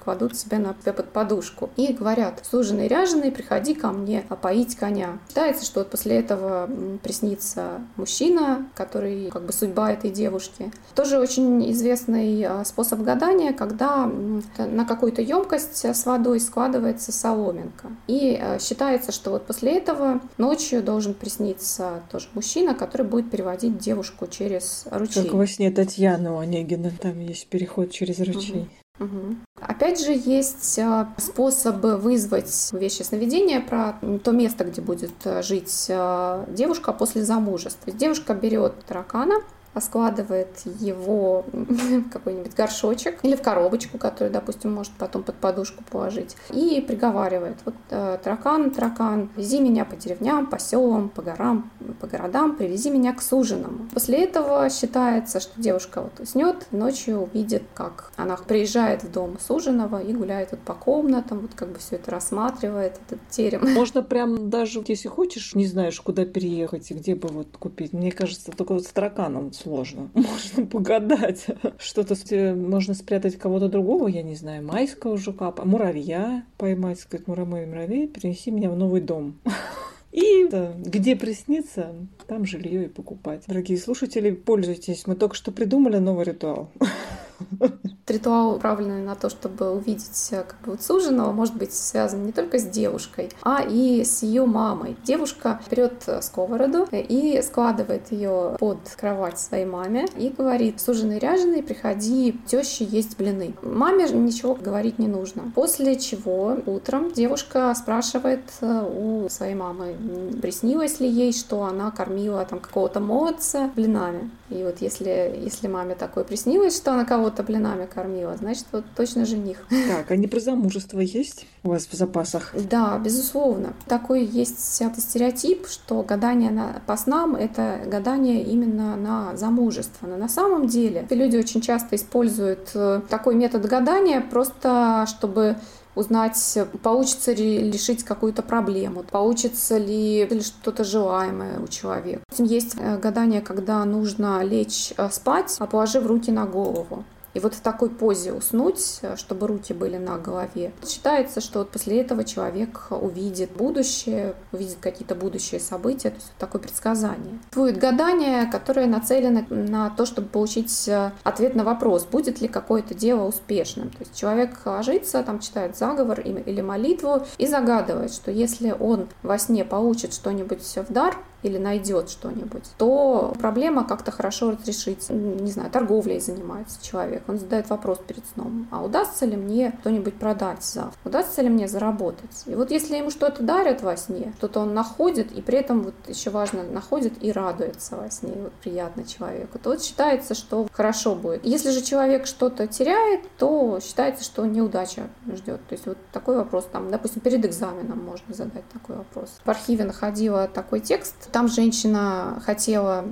кладут 0.01 0.37
себе 0.37 0.59
на 0.59 0.73
под 0.73 1.11
подушку. 1.11 1.69
И 1.75 1.91
говорят, 1.91 2.41
служенный 2.49 2.87
ряженый, 2.87 3.31
приходи 3.31 3.73
ко 3.73 3.89
мне 3.89 4.23
опоить 4.29 4.75
коня. 4.75 5.19
Считается, 5.27 5.65
что 5.65 5.81
вот 5.81 5.89
после 5.89 6.15
этого 6.17 6.69
приснится 7.03 7.81
мужчина, 7.97 8.69
который 8.75 9.29
как 9.29 9.45
бы 9.45 9.51
судьба 9.51 9.91
этой 9.91 10.09
девушки. 10.09 10.71
Тоже 10.95 11.19
очень 11.19 11.69
известный 11.71 12.43
а, 12.43 12.63
способ 12.63 13.01
гадания, 13.01 13.51
когда 13.51 14.09
на 14.57 14.85
какую-то 14.85 15.21
емкость 15.21 15.80
с 15.85 16.05
водой 16.05 16.39
складывается 16.39 17.11
соломинка. 17.11 17.89
И 18.07 18.37
э, 18.39 18.59
считается, 18.59 19.11
что 19.11 19.31
вот 19.31 19.45
после 19.45 19.77
этого 19.77 20.21
ночью 20.37 20.83
должен 20.83 21.13
присниться 21.13 22.01
тоже 22.11 22.27
мужчина, 22.33 22.73
который 22.73 23.05
будет 23.05 23.29
переводить 23.31 23.77
девушку 23.77 24.27
через 24.27 24.85
ручей. 24.91 25.23
Как 25.23 25.33
во 25.33 25.47
сне 25.47 25.71
Татьяны 25.71 26.31
у 26.31 26.37
Онегина, 26.37 26.91
там 26.91 27.19
есть 27.19 27.47
переход 27.47 27.91
через 27.91 28.19
ручей. 28.19 28.69
Угу. 28.99 29.05
Угу. 29.05 29.35
Опять 29.61 30.03
же, 30.03 30.11
есть 30.11 30.77
э, 30.77 31.05
способы 31.17 31.97
вызвать 31.97 32.69
вещи 32.73 33.01
сновидения 33.01 33.59
про 33.61 33.97
то 34.23 34.31
место, 34.31 34.63
где 34.65 34.81
будет 34.81 35.11
э, 35.23 35.41
жить 35.41 35.87
девушка 35.87 36.93
после 36.93 37.23
замужества. 37.23 37.91
девушка 37.91 38.33
берет 38.33 38.73
таракана, 38.85 39.35
складывает 39.79 40.59
его 40.65 41.45
в 41.51 42.09
какой-нибудь 42.09 42.53
горшочек 42.55 43.19
или 43.23 43.35
в 43.35 43.41
коробочку, 43.41 43.97
которую, 43.97 44.31
допустим, 44.31 44.73
может 44.73 44.91
потом 44.93 45.23
под 45.23 45.35
подушку 45.35 45.83
положить, 45.89 46.35
и 46.49 46.83
приговаривает, 46.85 47.57
вот 47.65 47.75
э, 47.89 48.17
таракан, 48.23 48.71
таракан, 48.71 49.29
вези 49.35 49.59
меня 49.59 49.85
по 49.85 49.95
деревням, 49.95 50.47
по 50.47 50.59
селам, 50.59 51.09
по 51.09 51.21
горам, 51.21 51.71
по 51.99 52.07
городам, 52.07 52.55
привези 52.55 52.89
меня 52.89 53.13
к 53.13 53.21
суженому. 53.21 53.87
После 53.93 54.23
этого 54.23 54.69
считается, 54.69 55.39
что 55.39 55.61
девушка 55.61 56.01
вот 56.01 56.19
уснет, 56.19 56.67
ночью 56.71 57.21
увидит, 57.21 57.63
как 57.73 58.11
она 58.17 58.35
приезжает 58.35 59.03
в 59.03 59.11
дом 59.11 59.37
суженого 59.39 60.01
и 60.01 60.13
гуляет 60.13 60.51
вот 60.51 60.61
по 60.61 60.73
комнатам, 60.73 61.39
вот 61.39 61.51
как 61.55 61.69
бы 61.69 61.79
все 61.79 61.95
это 61.95 62.11
рассматривает, 62.11 62.99
этот 63.07 63.19
терем. 63.29 63.73
Можно 63.73 64.03
прям 64.03 64.49
даже, 64.49 64.83
если 64.87 65.07
хочешь, 65.07 65.55
не 65.55 65.65
знаешь, 65.67 65.99
куда 66.01 66.25
переехать 66.25 66.91
и 66.91 66.93
где 66.93 67.15
бы 67.15 67.29
вот 67.29 67.47
купить. 67.57 67.93
Мне 67.93 68.11
кажется, 68.11 68.51
только 68.51 68.73
вот 68.73 68.83
с 68.83 68.87
тараканом 68.87 69.51
сложно. 69.61 70.09
Можно 70.13 70.65
погадать. 70.65 71.47
Что-то 71.77 72.15
можно 72.55 72.93
спрятать 72.93 73.37
кого-то 73.37 73.69
другого, 73.69 74.07
я 74.07 74.23
не 74.23 74.35
знаю, 74.35 74.63
майского 74.63 75.17
жука, 75.17 75.53
муравья 75.63 76.43
поймать, 76.57 76.99
сказать, 76.99 77.27
муравей, 77.27 77.65
муравей, 77.65 78.07
перенеси 78.07 78.51
меня 78.51 78.69
в 78.69 78.77
новый 78.77 79.01
дом. 79.01 79.35
И 80.11 80.47
да, 80.49 80.73
где 80.77 81.15
приснится, 81.15 81.95
там 82.27 82.45
жилье 82.45 82.85
и 82.85 82.89
покупать. 82.89 83.43
Дорогие 83.47 83.77
слушатели, 83.77 84.31
пользуйтесь. 84.31 85.07
Мы 85.07 85.15
только 85.15 85.35
что 85.35 85.53
придумали 85.53 85.97
новый 85.97 86.25
ритуал. 86.25 86.69
Ритуал, 88.07 88.53
направленный 88.53 89.03
на 89.03 89.15
то, 89.15 89.29
чтобы 89.29 89.71
увидеть 89.71 90.29
э, 90.31 90.43
как 90.43 90.59
бы 90.61 90.71
вот 90.71 90.81
суженого, 90.81 91.31
может 91.31 91.55
быть 91.55 91.73
связан 91.73 92.25
не 92.25 92.31
только 92.31 92.59
с 92.59 92.63
девушкой, 92.63 93.29
а 93.43 93.63
и 93.63 94.03
с 94.03 94.23
ее 94.23 94.45
мамой. 94.45 94.97
Девушка 95.03 95.61
берет 95.69 96.03
э, 96.07 96.21
сковороду 96.21 96.87
и 96.91 97.41
складывает 97.41 98.11
ее 98.11 98.55
под 98.59 98.79
кровать 98.99 99.39
своей 99.39 99.65
маме 99.65 100.07
и 100.17 100.29
говорит, 100.29 100.81
суженый 100.81 101.19
ряженый, 101.19 101.63
приходи, 101.63 102.39
теще 102.47 102.85
есть 102.85 103.17
блины. 103.17 103.53
Маме 103.61 104.09
ничего 104.09 104.55
говорить 104.55 104.99
не 104.99 105.07
нужно. 105.07 105.51
После 105.55 105.97
чего 105.97 106.57
утром 106.65 107.11
девушка 107.11 107.73
спрашивает 107.75 108.43
э, 108.61 108.87
у 108.87 109.29
своей 109.29 109.55
мамы, 109.55 109.95
приснилось 110.41 110.99
ли 110.99 111.07
ей, 111.07 111.33
что 111.33 111.63
она 111.63 111.91
кормила 111.91 112.45
там 112.45 112.59
какого-то 112.59 112.99
молодца 112.99 113.69
блинами. 113.75 114.29
И 114.51 114.63
вот 114.63 114.81
если, 114.81 115.39
если 115.43 115.67
маме 115.67 115.95
такое 115.95 116.23
приснилось, 116.23 116.75
что 116.75 116.93
она 116.93 117.05
кого-то 117.05 117.41
блинами 117.43 117.85
кормила, 117.85 118.35
значит, 118.37 118.65
вот 118.71 118.83
точно 118.95 119.25
жених. 119.25 119.65
Так, 119.69 120.11
а 120.11 120.15
не 120.15 120.27
про 120.27 120.39
замужество 120.39 120.99
есть 120.99 121.45
у 121.63 121.69
вас 121.69 121.87
в 121.87 121.93
запасах? 121.93 122.53
Да, 122.69 122.97
безусловно. 122.99 123.73
Такой 123.87 124.25
есть 124.25 124.59
стереотип, 124.59 125.67
что 125.67 126.03
гадание 126.03 126.51
на, 126.51 126.81
по 126.85 126.97
снам— 126.97 127.35
это 127.37 127.81
гадание 127.85 128.43
именно 128.43 128.95
на 128.95 129.35
замужество. 129.37 130.07
Но 130.07 130.17
на 130.17 130.29
самом 130.29 130.67
деле 130.67 131.07
люди 131.09 131.37
очень 131.37 131.61
часто 131.61 131.95
используют 131.95 132.71
э, 132.73 133.01
такой 133.09 133.35
метод 133.35 133.65
гадания 133.65 134.21
просто, 134.21 135.05
чтобы 135.07 135.57
узнать, 135.95 136.57
получится 136.83 137.33
ли 137.33 137.71
решить 137.71 138.03
какую-то 138.03 138.41
проблему, 138.41 139.03
получится 139.03 139.77
ли, 139.77 140.27
что-то 140.41 140.83
желаемое 140.83 141.59
у 141.59 141.67
человека. 141.67 142.23
Есть 142.37 142.75
э, 142.77 142.97
гадание, 142.97 143.41
когда 143.41 143.83
нужно 143.85 144.43
лечь 144.43 144.93
э, 144.97 145.09
спать, 145.11 145.55
а 145.59 145.67
положив 145.67 146.05
руки 146.05 146.31
на 146.31 146.45
голову. 146.45 147.03
И 147.33 147.39
вот 147.39 147.53
в 147.53 147.61
такой 147.61 147.89
позе 147.89 148.33
уснуть, 148.33 148.99
э, 149.01 149.15
чтобы 149.15 149.47
руки 149.47 149.73
были 149.73 149.97
на 149.97 150.17
голове. 150.17 150.71
Считается, 150.85 151.41
что 151.41 151.59
вот 151.59 151.69
после 151.71 152.01
этого 152.01 152.23
человек 152.23 152.87
увидит 152.89 153.51
будущее, 153.51 154.35
увидит 154.51 154.77
какие-то 154.81 155.15
будущие 155.15 155.59
события, 155.59 156.09
то 156.09 156.15
есть 156.15 156.27
вот 156.27 156.37
такое 156.37 156.61
предсказание. 156.61 157.39
Будет 157.53 157.77
гадание, 157.77 158.45
которое 158.51 158.87
нацелено 158.87 159.45
на 159.49 159.89
то, 159.89 160.05
чтобы 160.05 160.27
получить 160.27 160.87
э, 160.87 161.11
ответ 161.23 161.55
на 161.55 161.63
вопрос, 161.63 162.05
будет 162.05 162.41
ли 162.41 162.47
какое-то 162.47 162.93
дело 162.93 163.27
успешным. 163.27 163.89
То 163.89 163.99
есть 163.99 164.15
человек 164.15 164.57
ложится, 164.65 165.23
там 165.23 165.39
читает 165.39 165.77
заговор 165.77 166.19
или 166.19 166.61
молитву 166.61 167.25
и 167.37 167.47
загадывает, 167.47 168.13
что 168.13 168.31
если 168.31 168.75
он 168.77 169.07
во 169.23 169.37
сне 169.37 169.63
получит 169.63 170.13
что-нибудь 170.13 170.61
в 170.61 170.91
дар, 170.91 171.17
или 171.43 171.57
найдет 171.57 172.09
что-нибудь, 172.09 172.63
то 172.77 173.33
проблема 173.39 173.83
как-то 173.83 174.11
хорошо 174.11 174.51
разрешится. 174.51 175.13
Не 175.13 175.51
знаю, 175.51 175.71
торговлей 175.71 176.19
занимается 176.19 176.83
человек, 176.83 177.23
он 177.27 177.39
задает 177.39 177.69
вопрос 177.69 177.99
перед 178.05 178.25
сном, 178.33 178.67
а 178.71 178.83
удастся 178.83 179.25
ли 179.25 179.35
мне 179.35 179.73
что-нибудь 179.81 180.15
продать 180.15 180.63
завтра? 180.63 180.97
Удастся 181.03 181.41
ли 181.41 181.49
мне 181.49 181.67
заработать? 181.67 182.43
И 182.45 182.55
вот 182.55 182.71
если 182.71 182.97
ему 182.97 183.09
что-то 183.09 183.43
дарят 183.43 183.81
во 183.81 183.97
сне, 183.97 184.33
что-то 184.37 184.61
он 184.61 184.73
находит, 184.73 185.31
и 185.31 185.41
при 185.41 185.59
этом 185.59 185.81
вот 185.83 185.95
еще 186.07 186.29
важно, 186.29 186.63
находит 186.63 187.23
и 187.23 187.31
радуется 187.31 187.95
во 187.95 188.09
сне, 188.09 188.33
вот 188.35 188.53
приятно 188.53 189.03
человеку, 189.03 189.59
то 189.59 189.71
вот 189.71 189.83
считается, 189.83 190.33
что 190.35 190.67
хорошо 190.71 191.15
будет. 191.15 191.45
Если 191.45 191.71
же 191.71 191.81
человек 191.81 192.25
что-то 192.25 192.67
теряет, 192.67 193.21
то 193.37 193.79
считается, 193.81 194.23
что 194.23 194.45
неудача 194.45 195.07
ждет. 195.27 195.65
То 195.67 195.73
есть 195.73 195.85
вот 195.85 195.97
такой 196.11 196.37
вопрос, 196.37 196.67
там, 196.71 196.91
допустим, 196.91 197.21
перед 197.21 197.45
экзаменом 197.45 198.03
можно 198.03 198.33
задать 198.33 198.67
такой 198.69 198.97
вопрос. 198.97 199.39
В 199.43 199.49
архиве 199.49 199.85
находила 199.85 200.47
такой 200.47 200.79
текст, 200.79 201.30
там 201.31 201.47
женщина 201.47 202.41
хотела 202.45 203.05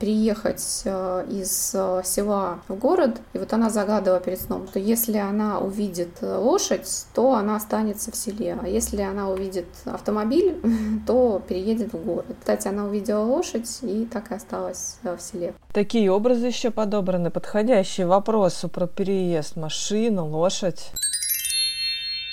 переехать 0.00 0.82
э, 0.84 1.26
из 1.30 1.72
э, 1.74 2.02
села 2.04 2.60
в 2.68 2.76
город, 2.76 3.20
и 3.32 3.38
вот 3.38 3.52
она 3.52 3.70
загадывала 3.70 4.20
перед 4.20 4.40
сном, 4.40 4.66
что 4.68 4.78
если 4.78 5.18
она 5.18 5.58
увидит 5.58 6.18
лошадь, 6.22 7.06
то 7.14 7.34
она 7.34 7.56
останется 7.56 8.10
в 8.12 8.16
селе, 8.16 8.58
а 8.60 8.68
если 8.68 9.02
она 9.02 9.28
увидит 9.28 9.66
автомобиль, 9.84 10.60
то 11.06 11.42
переедет 11.46 11.92
в 11.92 12.04
город. 12.04 12.26
Кстати, 12.40 12.68
она 12.68 12.84
увидела 12.84 13.22
лошадь 13.24 13.78
и 13.82 14.06
так 14.06 14.30
и 14.30 14.34
осталась 14.34 14.98
э, 15.02 15.16
в 15.16 15.20
селе. 15.20 15.54
Такие 15.72 16.10
образы 16.10 16.46
еще 16.46 16.70
подобраны, 16.70 17.30
подходящие 17.30 18.06
вопросу 18.06 18.68
про 18.68 18.86
переезд, 18.86 19.56
машину, 19.56 20.26
лошадь. 20.28 20.92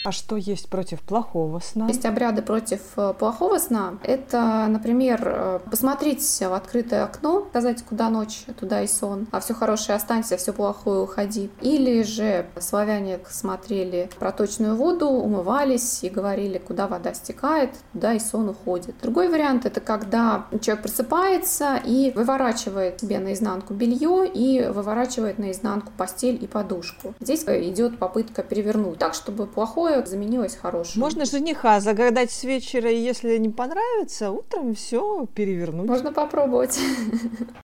А 0.03 0.11
что 0.11 0.35
есть 0.35 0.67
против 0.67 1.01
плохого 1.01 1.59
сна? 1.59 1.87
Есть 1.87 2.05
обряды 2.05 2.41
против 2.41 2.81
э, 2.95 3.13
плохого 3.17 3.59
сна. 3.59 3.99
Это, 4.03 4.65
например, 4.67 5.21
э, 5.23 5.59
посмотреть 5.69 6.21
в 6.23 6.53
открытое 6.53 7.03
окно, 7.03 7.45
сказать, 7.49 7.83
куда 7.83 8.09
ночь, 8.09 8.45
туда 8.59 8.81
и 8.81 8.87
сон, 8.87 9.27
а 9.31 9.39
все 9.41 9.53
хорошее 9.53 9.95
останься, 9.95 10.37
все 10.37 10.53
плохое 10.53 11.01
уходи. 11.01 11.51
Или 11.61 12.01
же 12.01 12.47
славяне 12.59 13.19
смотрели 13.29 14.09
проточную 14.17 14.75
воду, 14.75 15.07
умывались 15.07 16.03
и 16.03 16.09
говорили, 16.09 16.57
куда 16.57 16.87
вода 16.87 17.13
стекает, 17.13 17.69
туда 17.93 18.13
и 18.13 18.19
сон 18.19 18.49
уходит. 18.49 18.95
Другой 19.03 19.29
вариант 19.29 19.67
это 19.67 19.81
когда 19.81 20.45
человек 20.61 20.81
просыпается 20.81 21.79
и 21.85 22.11
выворачивает 22.15 23.01
себе 23.01 23.19
наизнанку 23.19 23.75
белье 23.75 24.27
и 24.27 24.65
выворачивает 24.67 25.37
наизнанку 25.37 25.91
постель 25.95 26.43
и 26.43 26.47
подушку. 26.47 27.13
Здесь 27.19 27.43
идет 27.43 27.99
попытка 27.99 28.41
перевернуть 28.41 28.97
так, 28.97 29.13
чтобы 29.13 29.45
плохое 29.45 29.90
плохое 29.91 30.06
заменилось 30.06 30.56
хорошим. 30.56 31.01
Можно 31.01 31.25
жениха 31.25 31.80
загадать 31.80 32.32
с 32.32 32.43
вечера, 32.43 32.89
и 32.89 32.97
если 32.97 33.38
не 33.38 33.49
понравится, 33.49 34.32
утром 34.32 34.73
все 34.73 35.25
перевернуть. 35.25 35.88
Можно 35.88 36.12
попробовать. 36.12 36.80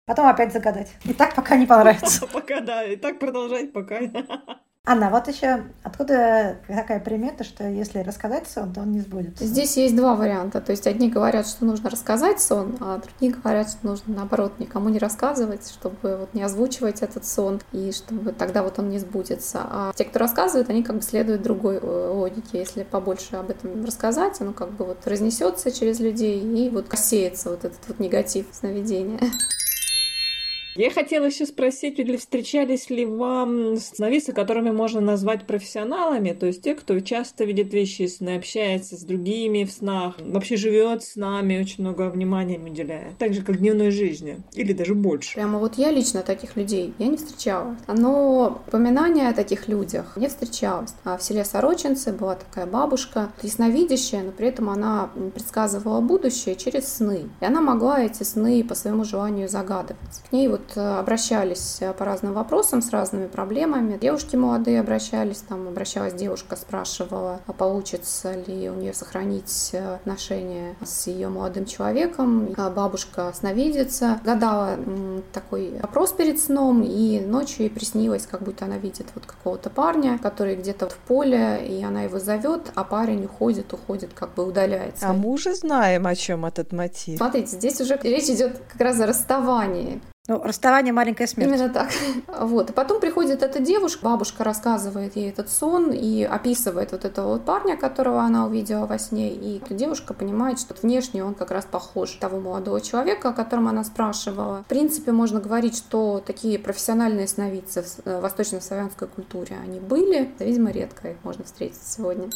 Потом 0.06 0.28
опять 0.28 0.52
загадать. 0.52 0.92
И 1.06 1.14
так 1.14 1.36
пока 1.36 1.56
не 1.56 1.66
понравится. 1.66 2.28
Пока, 2.34 2.60
да, 2.60 2.84
и 2.84 2.96
так 2.96 3.20
продолжать 3.20 3.72
пока. 3.72 4.00
Анна, 4.84 5.12
вот 5.12 5.28
еще 5.28 5.64
откуда 5.84 6.58
такая 6.68 7.00
примета, 7.00 7.44
что 7.44 7.64
если 7.64 8.00
рассказать 8.00 8.48
сон, 8.48 8.74
то 8.74 8.82
он 8.82 8.92
не 8.92 9.02
сбудется? 9.02 9.46
Здесь 9.46 9.78
есть 9.78 9.96
два 9.96 10.16
варианта. 10.16 10.60
То 10.60 10.72
есть 10.72 10.88
одни 10.88 11.08
говорят, 11.08 11.48
что 11.48 11.66
нужно 11.66 11.92
рассказать 11.92 12.42
сон, 12.42 12.78
а 12.80 12.98
другие 12.98 13.32
говорят, 13.32 13.70
что 13.70 13.86
нужно 13.86 14.16
наоборот 14.16 14.54
никому 14.58 14.90
не 14.90 14.98
рассказывать, 14.98 15.70
чтобы 15.70 16.18
вот 16.18 16.34
не 16.34 16.42
озвучивать 16.42 17.04
этот 17.04 17.28
сон, 17.28 17.62
и 17.72 17.92
чтобы 17.92 18.32
тогда 18.32 18.64
вот 18.64 18.80
он 18.80 18.90
не 18.90 18.98
сбудется. 18.98 19.62
А 19.64 19.94
те, 19.96 20.04
кто 20.04 20.18
рассказывает, 20.18 20.72
они 20.72 20.82
как 20.82 20.96
бы 20.96 21.04
следуют 21.04 21.44
другой 21.44 21.78
э, 21.78 22.08
логике. 22.12 22.58
Если 22.58 22.82
побольше 22.82 23.36
об 23.36 23.52
этом 23.52 23.86
рассказать, 23.86 24.42
оно 24.42 24.52
как 24.52 24.72
бы 24.72 24.86
вот 24.86 25.06
разнесется 25.06 25.72
через 25.72 26.00
людей 26.00 26.42
и 26.42 26.70
вот 26.72 26.90
рассеется 26.92 27.52
вот 27.52 27.66
этот 27.66 27.88
вот 27.88 28.00
негатив 28.00 28.48
сновидения. 28.52 29.20
Я 30.76 30.90
хотела 30.90 31.26
еще 31.26 31.46
спросить, 31.46 32.00
или 32.00 32.16
встречались 32.16 32.90
ли 32.90 33.06
вам 33.06 33.76
сновидцы, 33.76 34.32
которыми 34.32 34.72
можно 34.72 35.02
назвать 35.02 35.46
профессионалами, 35.46 36.32
то 36.32 36.46
есть 36.46 36.62
те, 36.62 36.76
кто 36.76 36.98
часто 37.02 37.44
видит 37.44 37.74
вещи 37.74 38.08
сны, 38.08 38.38
общается 38.38 38.96
с 38.96 39.02
другими 39.04 39.66
в 39.66 39.72
снах, 39.72 40.16
вообще 40.20 40.56
живет 40.56 41.04
с 41.04 41.18
нами, 41.18 41.60
очень 41.60 41.84
много 41.84 42.10
внимания 42.10 42.56
им 42.56 42.66
уделяет, 42.66 43.18
так 43.18 43.34
же, 43.34 43.42
как 43.42 43.58
дневной 43.58 43.92
жизни, 43.92 44.38
или 44.54 44.72
даже 44.72 44.96
больше. 44.96 45.34
Прямо 45.36 45.60
вот 45.60 45.76
я 45.76 45.92
лично 45.92 46.22
таких 46.22 46.56
людей 46.56 46.94
я 47.00 47.08
не 47.08 47.18
встречала, 47.18 47.76
но 47.88 48.62
упоминания 48.66 49.28
о 49.28 49.34
таких 49.34 49.68
людях 49.68 50.16
не 50.16 50.30
встречалось. 50.30 50.94
А 51.04 51.18
в 51.18 51.24
селе 51.24 51.44
Сорочинцы 51.44 52.14
была 52.14 52.36
такая 52.36 52.66
бабушка, 52.66 53.34
ясновидящая, 53.42 54.24
но 54.24 54.32
при 54.32 54.48
этом 54.48 54.70
она 54.70 55.10
предсказывала 55.34 56.00
будущее 56.00 56.56
через 56.56 56.88
сны, 56.88 57.30
и 57.42 57.46
она 57.46 57.60
могла 57.60 58.02
эти 58.02 58.24
сны 58.24 58.64
по 58.64 58.74
своему 58.74 59.04
желанию 59.04 59.50
загадывать. 59.50 60.22
К 60.30 60.32
ней 60.32 60.48
вот 60.48 60.61
вот 60.62 60.78
обращались 60.78 61.80
по 61.98 62.06
разным 62.06 62.34
вопросам, 62.34 62.82
с 62.82 62.90
разными 62.92 63.28
проблемами. 63.28 63.98
Девушки 63.98 64.36
молодые 64.36 64.80
обращались, 64.80 65.38
там 65.38 65.68
обращалась 65.68 66.14
девушка, 66.14 66.56
спрашивала, 66.56 67.42
а 67.48 67.54
получится 67.54 68.34
ли 68.34 68.70
у 68.70 68.76
нее 68.76 68.94
сохранить 68.94 69.74
отношения 69.74 70.76
с 70.84 71.08
ее 71.08 71.30
молодым 71.30 71.66
человеком. 71.66 72.54
А 72.58 72.70
бабушка 72.70 73.32
сновидится, 73.34 74.20
гадала 74.24 74.78
такой 75.34 75.80
вопрос 75.82 76.12
перед 76.12 76.40
сном, 76.40 76.84
и 76.84 77.20
ночью 77.20 77.64
ей 77.64 77.70
приснилось, 77.70 78.28
как 78.28 78.42
будто 78.42 78.66
она 78.66 78.78
видит 78.78 79.08
вот 79.16 79.26
какого-то 79.26 79.70
парня, 79.70 80.20
который 80.22 80.56
где-то 80.56 80.90
в 80.90 80.98
поле, 80.98 81.66
и 81.68 81.84
она 81.84 82.04
его 82.04 82.20
зовет, 82.20 82.72
а 82.76 82.84
парень 82.84 83.26
уходит, 83.26 83.74
уходит, 83.74 84.12
как 84.14 84.34
бы 84.34 84.46
удаляется. 84.46 85.08
А 85.08 85.14
мы 85.14 85.30
уже 85.30 85.56
знаем, 85.56 86.08
о 86.08 86.16
чем 86.16 86.46
этот 86.46 86.72
мотив. 86.72 87.18
Смотрите, 87.18 87.58
здесь 87.58 87.80
уже 87.82 88.00
речь 88.04 88.30
идет 88.30 88.62
как 88.72 88.82
раз 88.82 89.00
о 89.00 89.06
расставании. 89.06 90.02
Ну, 90.28 90.42
расставание 90.44 90.94
маленькая 90.94 91.26
смерть. 91.26 91.50
Именно 91.50 91.70
так. 91.70 91.90
Вот. 92.28 92.70
И 92.70 92.74
потом 92.74 93.02
приходит 93.02 93.42
эта 93.42 93.60
девушка, 93.60 94.06
бабушка 94.06 94.44
рассказывает 94.44 95.16
ей 95.16 95.30
этот 95.30 95.50
сон 95.50 95.92
и 95.92 96.24
описывает 96.24 96.92
вот 96.92 97.06
этого 97.06 97.34
вот 97.34 97.46
парня, 97.46 97.76
которого 97.76 98.22
она 98.22 98.46
увидела 98.46 98.86
во 98.86 99.00
сне. 99.00 99.34
И 99.34 99.62
девушка 99.72 100.14
понимает, 100.14 100.60
что 100.60 100.76
внешне 100.80 101.26
он 101.26 101.34
как 101.34 101.50
раз 101.50 101.66
похож 101.66 102.12
того 102.12 102.40
молодого 102.40 102.82
человека, 102.82 103.30
о 103.30 103.34
котором 103.34 103.68
она 103.68 103.84
спрашивала. 103.84 104.64
В 104.64 104.68
принципе, 104.68 105.12
можно 105.12 105.40
говорить, 105.40 105.76
что 105.76 106.22
такие 106.26 106.60
профессиональные 106.60 107.28
сновидцы 107.28 107.82
в 107.82 108.06
э, 108.06 108.22
восточнославянской 108.22 109.08
культуре 109.08 109.58
они 109.62 109.80
были. 109.80 110.32
Видимо, 110.38 110.72
редко 110.72 111.10
их 111.10 111.18
можно 111.24 111.44
встретить 111.44 111.82
сегодня. 111.84 112.30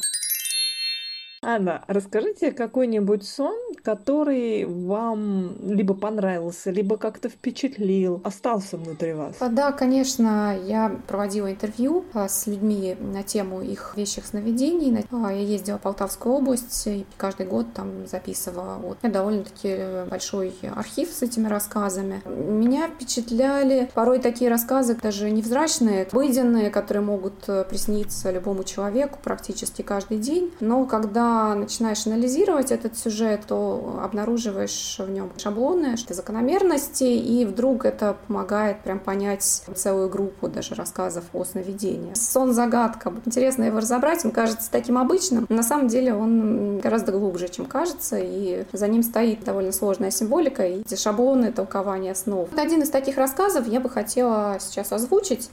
Анна, 1.46 1.84
расскажите 1.88 2.52
какой-нибудь 2.52 3.24
сон, 3.24 3.56
который 3.84 4.66
вам 4.66 5.56
либо 5.64 5.94
понравился, 5.94 6.72
либо 6.72 6.98
как-то 6.98 7.30
впечатлил, 7.30 8.20
остался 8.24 8.78
внутри 8.78 9.14
вас. 9.14 9.36
Да, 9.52 9.72
конечно, 9.72 10.58
я 10.66 11.00
проводила 11.08 11.52
интервью 11.52 12.04
а, 12.14 12.28
с 12.28 12.48
людьми 12.48 12.98
на 13.00 13.22
тему 13.22 13.62
их 13.62 13.94
вещих 13.96 14.26
сновидений. 14.26 15.06
А, 15.12 15.32
я 15.32 15.42
ездила 15.42 15.78
в 15.78 15.82
Полтавскую 15.82 16.34
область 16.34 16.88
и 16.88 17.06
каждый 17.18 17.46
год 17.46 17.68
там 17.76 18.08
записывала. 18.08 18.80
Вот. 18.82 18.98
У 19.04 19.06
меня 19.06 19.14
довольно-таки 19.14 20.10
большой 20.10 20.56
архив 20.76 21.10
с 21.12 21.22
этими 21.22 21.48
рассказами. 21.48 22.24
Меня 22.26 22.88
впечатляли 22.88 23.88
порой 23.94 24.18
такие 24.18 24.50
рассказы, 24.50 24.96
даже 24.96 25.30
невзрачные, 25.30 26.08
обыденные, 26.12 26.72
которые 26.72 27.04
могут 27.04 27.48
э, 27.48 27.66
присниться 27.66 28.32
любому 28.32 28.64
человеку 28.64 29.20
практически 29.22 29.84
каждый 29.84 30.18
день. 30.18 30.52
Но 30.60 30.86
когда 30.86 31.35
начинаешь 31.56 32.06
анализировать 32.08 32.72
этот 32.72 32.98
сюжет, 32.98 33.42
то 33.48 34.00
обнаруживаешь 34.02 34.98
в 35.00 35.10
нем 35.10 35.32
шаблоны, 35.38 35.96
закономерности, 36.08 37.04
и 37.04 37.46
вдруг 37.46 37.86
это 37.86 38.16
помогает 38.28 38.82
прям 38.82 39.00
понять 39.00 39.64
целую 39.76 40.10
группу 40.10 40.48
даже 40.48 40.76
рассказов 40.76 41.24
о 41.34 41.44
сновидении. 41.44 42.14
Сон-загадка. 42.14 43.14
Интересно 43.26 43.64
его 43.64 43.80
разобрать, 43.80 44.24
он 44.24 44.32
кажется 44.32 44.72
таким 44.72 44.98
обычным, 44.98 45.46
на 45.50 45.64
самом 45.64 45.88
деле 45.88 46.14
он 46.14 46.80
гораздо 46.80 47.12
глубже, 47.12 47.48
чем 47.50 47.66
кажется, 47.66 48.18
и 48.20 48.66
за 48.72 48.88
ним 48.88 49.04
стоит 49.04 49.44
довольно 49.44 49.72
сложная 49.72 50.12
символика 50.12 50.66
и 50.66 50.82
эти 50.82 50.96
шаблоны 50.96 51.52
толкования 51.52 52.16
снов. 52.16 52.50
Один 52.58 52.82
из 52.82 52.90
таких 52.90 53.18
рассказов 53.18 53.68
я 53.68 53.80
бы 53.80 53.90
хотела 53.90 54.58
сейчас 54.60 54.92
озвучить. 54.92 55.50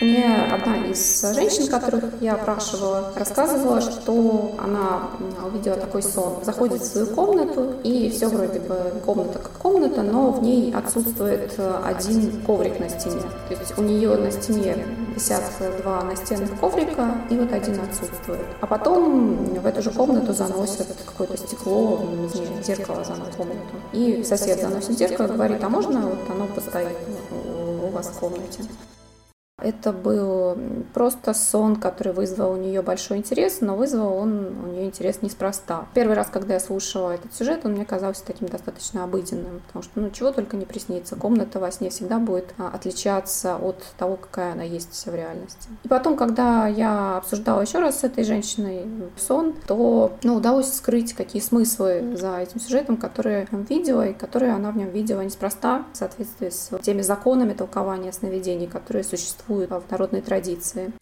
Мне 0.00 0.34
одна 0.50 0.78
из 0.86 1.20
женщин, 1.34 1.66
которых 1.66 2.04
я 2.22 2.34
опрашивала, 2.34 3.12
рассказывала, 3.14 3.82
что 3.82 4.54
она 4.58 5.10
увидела 5.46 5.76
такой 5.76 6.02
сон. 6.02 6.38
Заходит 6.42 6.80
в 6.80 6.86
свою 6.86 7.06
комнату, 7.08 7.74
и 7.84 8.08
все 8.08 8.28
вроде 8.28 8.60
бы 8.60 8.94
комната 9.04 9.38
как 9.38 9.52
комната, 9.52 10.02
но 10.02 10.30
в 10.30 10.42
ней 10.42 10.72
отсутствует 10.72 11.52
один 11.84 12.40
коврик 12.46 12.80
на 12.80 12.88
стене. 12.88 13.20
То 13.48 13.54
есть 13.54 13.76
у 13.76 13.82
нее 13.82 14.16
на 14.16 14.30
стене 14.30 14.86
висят 15.14 15.42
два 15.82 16.02
настенных 16.02 16.58
коврика, 16.58 17.16
и 17.28 17.36
вот 17.36 17.52
один 17.52 17.78
отсутствует. 17.80 18.46
А 18.62 18.66
потом 18.66 19.36
в 19.36 19.66
эту 19.66 19.82
же 19.82 19.90
комнату 19.90 20.32
заносят 20.32 20.86
какое-то 21.04 21.36
стекло, 21.36 22.00
не, 22.34 22.62
зеркало 22.62 23.04
заносят 23.04 23.34
комнату. 23.36 23.74
И 23.92 24.24
сосед 24.24 24.62
заносит 24.62 24.96
зеркало 24.96 25.26
говорит, 25.26 25.62
а 25.62 25.68
можно 25.68 26.00
вот 26.00 26.20
оно 26.30 26.46
постоит 26.46 26.96
у 27.82 27.88
вас 27.88 28.06
в 28.06 28.18
комнате? 28.18 28.62
Это 29.62 29.92
был 29.92 30.56
просто 30.94 31.34
сон, 31.34 31.76
который 31.76 32.12
вызвал 32.12 32.52
у 32.52 32.56
нее 32.56 32.82
большой 32.82 33.18
интерес, 33.18 33.60
но 33.60 33.76
вызвал 33.76 34.14
он 34.14 34.46
у 34.64 34.66
нее 34.68 34.86
интерес 34.86 35.22
неспроста. 35.22 35.86
Первый 35.94 36.16
раз, 36.16 36.28
когда 36.30 36.54
я 36.54 36.60
слушала 36.60 37.10
этот 37.10 37.34
сюжет, 37.34 37.60
он 37.64 37.72
мне 37.72 37.84
казался 37.84 38.24
таким 38.24 38.48
достаточно 38.48 39.04
обыденным, 39.04 39.60
потому 39.66 39.82
что 39.82 40.00
ну 40.00 40.10
чего 40.10 40.32
только 40.32 40.56
не 40.56 40.64
приснится. 40.64 41.16
Комната 41.16 41.60
во 41.60 41.70
сне 41.70 41.90
всегда 41.90 42.18
будет 42.18 42.54
а, 42.58 42.68
отличаться 42.68 43.56
от 43.56 43.82
того, 43.98 44.16
какая 44.16 44.52
она 44.52 44.62
есть 44.62 45.06
в 45.06 45.14
реальности. 45.14 45.68
И 45.84 45.88
потом, 45.88 46.16
когда 46.16 46.66
я 46.66 47.18
обсуждала 47.18 47.60
еще 47.60 47.78
раз 47.78 48.00
с 48.00 48.04
этой 48.04 48.24
женщиной 48.24 48.86
сон, 49.16 49.54
то 49.66 50.12
ну, 50.22 50.36
удалось 50.36 50.72
скрыть, 50.72 51.12
какие 51.12 51.42
смыслы 51.42 52.16
за 52.16 52.38
этим 52.38 52.60
сюжетом, 52.60 52.96
которые 52.96 53.46
я 53.50 53.58
видела, 53.58 54.06
и 54.08 54.12
которые 54.12 54.52
она 54.52 54.70
в 54.70 54.76
нем 54.76 54.90
видела 54.90 55.20
неспроста 55.20 55.84
в 55.92 55.96
соответствии 55.96 56.50
с 56.50 56.70
теми 56.82 57.02
законами 57.02 57.52
толкования 57.52 58.12
сновидений, 58.12 58.66
которые 58.66 59.04
существуют 59.04 59.49
существует 59.50 59.70
в 59.70 59.90
народной 59.90 60.20
традиции. 60.20 60.92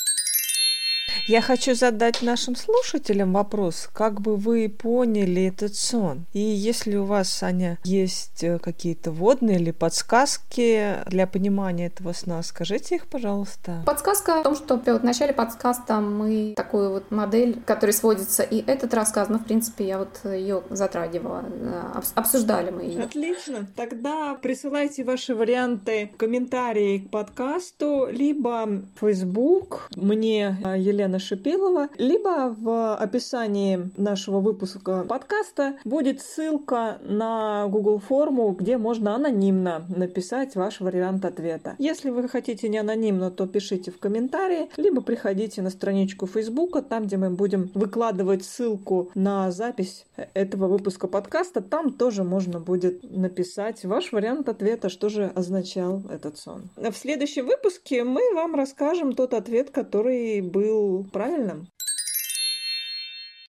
Я 1.28 1.42
хочу 1.42 1.74
задать 1.74 2.22
нашим 2.22 2.56
слушателям 2.56 3.34
вопрос, 3.34 3.90
как 3.92 4.22
бы 4.22 4.36
вы 4.36 4.66
поняли 4.70 5.48
этот 5.48 5.74
сон? 5.74 6.24
И 6.32 6.40
если 6.40 6.96
у 6.96 7.04
вас, 7.04 7.28
Саня, 7.28 7.76
есть 7.84 8.42
э, 8.42 8.58
какие-то 8.58 9.10
водные 9.10 9.56
или 9.56 9.70
подсказки 9.70 10.94
для 11.06 11.26
понимания 11.26 11.88
этого 11.88 12.14
сна, 12.14 12.42
скажите 12.42 12.94
их, 12.94 13.08
пожалуйста. 13.08 13.82
Подсказка 13.84 14.40
в 14.40 14.42
том, 14.42 14.56
что 14.56 14.78
в 14.78 15.04
начале 15.04 15.34
подскаста 15.34 16.00
мы 16.00 16.54
такую 16.56 16.92
вот 16.92 17.10
модель, 17.10 17.60
которая 17.66 17.92
сводится 17.92 18.42
и 18.42 18.64
этот 18.66 18.94
рассказ, 18.94 19.28
но 19.28 19.38
в 19.38 19.44
принципе 19.44 19.86
я 19.86 19.98
вот 19.98 20.20
ее 20.24 20.62
затрагивала, 20.70 21.44
э, 21.46 22.00
обсуждали 22.14 22.70
мы 22.70 22.84
ее. 22.84 23.02
Отлично. 23.02 23.68
Тогда 23.76 24.34
присылайте 24.34 25.04
ваши 25.04 25.34
варианты 25.34 26.10
в 26.14 26.16
комментарии 26.16 27.00
к 27.00 27.10
подкасту, 27.10 28.08
либо 28.10 28.64
в 28.66 28.98
Facebook. 28.98 29.90
Мне 29.94 30.56
э, 30.64 30.78
Елена 30.78 31.17
Елена 31.18 31.20
Шипилова, 31.20 31.88
либо 31.98 32.54
в 32.58 32.96
описании 32.96 33.90
нашего 33.96 34.40
выпуска 34.40 35.04
подкаста 35.08 35.76
будет 35.84 36.20
ссылка 36.20 36.98
на 37.02 37.66
Google 37.68 37.98
форму, 37.98 38.50
где 38.52 38.78
можно 38.78 39.14
анонимно 39.14 39.84
написать 39.94 40.54
ваш 40.54 40.80
вариант 40.80 41.24
ответа. 41.24 41.74
Если 41.78 42.10
вы 42.10 42.28
хотите 42.28 42.68
не 42.68 42.78
анонимно, 42.78 43.30
то 43.30 43.46
пишите 43.46 43.90
в 43.90 43.98
комментарии, 43.98 44.68
либо 44.76 45.00
приходите 45.00 45.62
на 45.62 45.70
страничку 45.70 46.26
Фейсбука, 46.26 46.82
там, 46.82 47.04
где 47.04 47.16
мы 47.16 47.30
будем 47.30 47.70
выкладывать 47.74 48.44
ссылку 48.44 49.10
на 49.14 49.50
запись 49.50 50.06
этого 50.34 50.68
выпуска 50.68 51.08
подкаста, 51.08 51.60
там 51.60 51.92
тоже 51.92 52.24
можно 52.24 52.60
будет 52.60 53.02
написать 53.10 53.84
ваш 53.84 54.12
вариант 54.12 54.48
ответа, 54.48 54.88
что 54.88 55.08
же 55.08 55.30
означал 55.34 56.02
этот 56.10 56.38
сон. 56.38 56.70
В 56.76 56.94
следующем 56.94 57.46
выпуске 57.46 58.04
мы 58.04 58.34
вам 58.34 58.54
расскажем 58.54 59.14
тот 59.14 59.34
ответ, 59.34 59.70
который 59.70 60.40
был 60.40 61.06
правильным. 61.08 61.68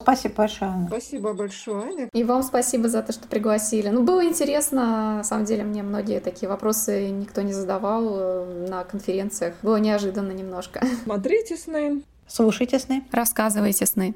Спасибо 0.01 0.35
большое, 0.35 0.71
Аня. 0.71 0.87
Спасибо 0.87 1.33
большое, 1.33 1.83
Аня. 1.83 2.09
И 2.13 2.23
вам 2.25 2.43
спасибо 2.43 2.89
за 2.89 3.01
то, 3.01 3.13
что 3.13 3.27
пригласили. 3.27 3.87
Ну, 3.87 4.03
было 4.03 4.25
интересно. 4.25 5.17
На 5.17 5.23
самом 5.23 5.45
деле, 5.45 5.63
мне 5.63 5.81
многие 5.81 6.19
такие 6.19 6.49
вопросы 6.49 7.09
никто 7.09 7.41
не 7.41 7.53
задавал 7.53 8.19
э, 8.19 8.67
на 8.69 8.83
конференциях. 8.83 9.55
Было 9.61 9.77
неожиданно 9.77 10.33
немножко. 10.33 10.85
Смотрите 11.03 11.55
сны. 11.55 12.01
Слушайте 12.27 12.79
сны. 12.79 13.05
Рассказывайте 13.11 13.85
сны. 13.85 14.15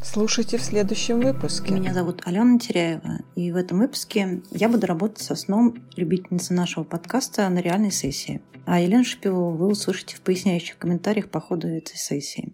Слушайте 0.00 0.56
в 0.56 0.62
следующем 0.62 1.20
выпуске. 1.20 1.74
Меня 1.74 1.92
зовут 1.92 2.22
Алена 2.24 2.58
Теряева, 2.58 3.20
и 3.36 3.52
в 3.52 3.56
этом 3.56 3.78
выпуске 3.78 4.42
я 4.50 4.68
буду 4.68 4.86
работать 4.86 5.22
со 5.22 5.34
сном 5.34 5.76
любительницы 5.96 6.54
нашего 6.54 6.84
подкаста 6.84 7.48
на 7.48 7.58
реальной 7.58 7.90
сессии. 7.90 8.40
А 8.64 8.80
Елену 8.80 9.04
Шпилову 9.04 9.56
вы 9.56 9.68
услышите 9.68 10.16
в 10.16 10.20
поясняющих 10.22 10.78
комментариях 10.78 11.30
по 11.30 11.40
ходу 11.40 11.68
этой 11.68 11.96
сессии. 11.96 12.50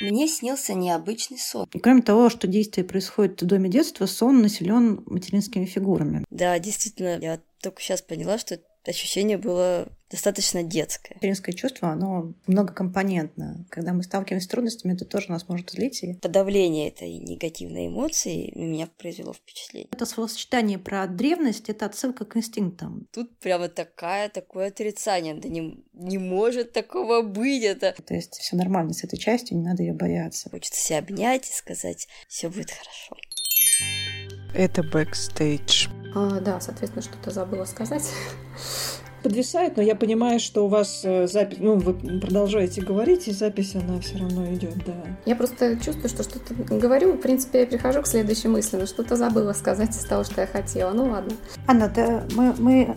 Мне 0.00 0.28
снился 0.28 0.72
необычный 0.72 1.38
сон. 1.38 1.66
И 1.72 1.78
кроме 1.78 2.02
того, 2.02 2.30
что 2.30 2.46
действие 2.46 2.86
происходит 2.86 3.42
в 3.42 3.46
доме 3.46 3.68
детства, 3.68 4.06
сон 4.06 4.40
населен 4.40 5.02
материнскими 5.06 5.66
фигурами. 5.66 6.24
Да, 6.30 6.58
действительно, 6.58 7.18
я 7.18 7.40
только 7.62 7.82
сейчас 7.82 8.00
поняла, 8.00 8.38
что 8.38 8.58
ощущение 8.86 9.36
было 9.36 9.88
достаточно 10.10 10.62
детское. 10.62 11.14
Материнское 11.14 11.54
чувство, 11.54 11.90
оно 11.90 12.32
многокомпонентно. 12.46 13.64
Когда 13.70 13.92
мы 13.92 14.02
сталкиваемся 14.02 14.46
с 14.46 14.50
трудностями, 14.50 14.94
это 14.94 15.04
тоже 15.04 15.30
нас 15.30 15.48
может 15.48 15.70
злить. 15.70 16.02
И... 16.02 16.14
Подавление 16.14 16.88
этой 16.88 17.12
негативной 17.18 17.86
эмоции 17.86 18.52
меня 18.56 18.88
произвело 18.98 19.32
впечатление. 19.32 19.88
Это 19.92 20.06
словосочетание 20.06 20.78
про 20.78 21.06
древность, 21.06 21.70
это 21.70 21.86
отсылка 21.86 22.24
к 22.24 22.36
инстинктам. 22.36 23.06
Тут 23.12 23.36
прямо 23.38 23.68
такая, 23.68 24.28
такое 24.28 24.68
отрицание. 24.68 25.34
Да 25.34 25.48
не, 25.48 25.84
не 25.92 26.18
может 26.18 26.72
такого 26.72 27.22
быть. 27.22 27.62
Это... 27.62 27.94
То 28.04 28.14
есть 28.14 28.34
все 28.34 28.56
нормально 28.56 28.92
с 28.92 29.04
этой 29.04 29.18
частью, 29.18 29.58
не 29.58 29.64
надо 29.64 29.82
ее 29.82 29.92
бояться. 29.92 30.50
Хочется 30.50 30.80
себя 30.80 30.98
обнять 30.98 31.48
и 31.48 31.52
сказать, 31.52 32.08
все 32.28 32.48
будет 32.48 32.70
хорошо. 32.70 33.16
Это 34.54 34.82
бэкстейдж. 34.82 35.88
А, 36.14 36.40
да, 36.40 36.60
соответственно, 36.60 37.02
что-то 37.02 37.30
забыла 37.30 37.64
сказать. 37.64 38.04
Подвисает, 39.22 39.76
но 39.76 39.82
я 39.82 39.94
понимаю, 39.94 40.40
что 40.40 40.64
у 40.64 40.68
вас 40.68 41.02
э, 41.04 41.26
запись, 41.26 41.58
ну, 41.60 41.76
вы 41.76 41.92
продолжаете 42.20 42.80
говорить, 42.80 43.28
и 43.28 43.32
запись, 43.32 43.74
она 43.74 44.00
все 44.00 44.18
равно 44.18 44.46
идет, 44.54 44.76
да. 44.86 44.94
Я 45.26 45.36
просто 45.36 45.76
чувствую, 45.76 46.08
что 46.08 46.22
что-то 46.22 46.54
говорю, 46.54 47.12
в 47.12 47.18
принципе, 47.18 47.60
я 47.60 47.66
перехожу 47.66 48.00
к 48.00 48.06
следующей 48.06 48.48
мысли, 48.48 48.78
но 48.78 48.86
что-то 48.86 49.16
забыла 49.16 49.52
сказать 49.52 49.90
из 49.90 50.04
того, 50.04 50.24
что 50.24 50.40
я 50.40 50.46
хотела. 50.46 50.92
Ну 50.92 51.10
ладно. 51.10 51.32
Анна, 51.66 51.92
да, 51.94 52.24
мы, 52.34 52.54
мы 52.58 52.96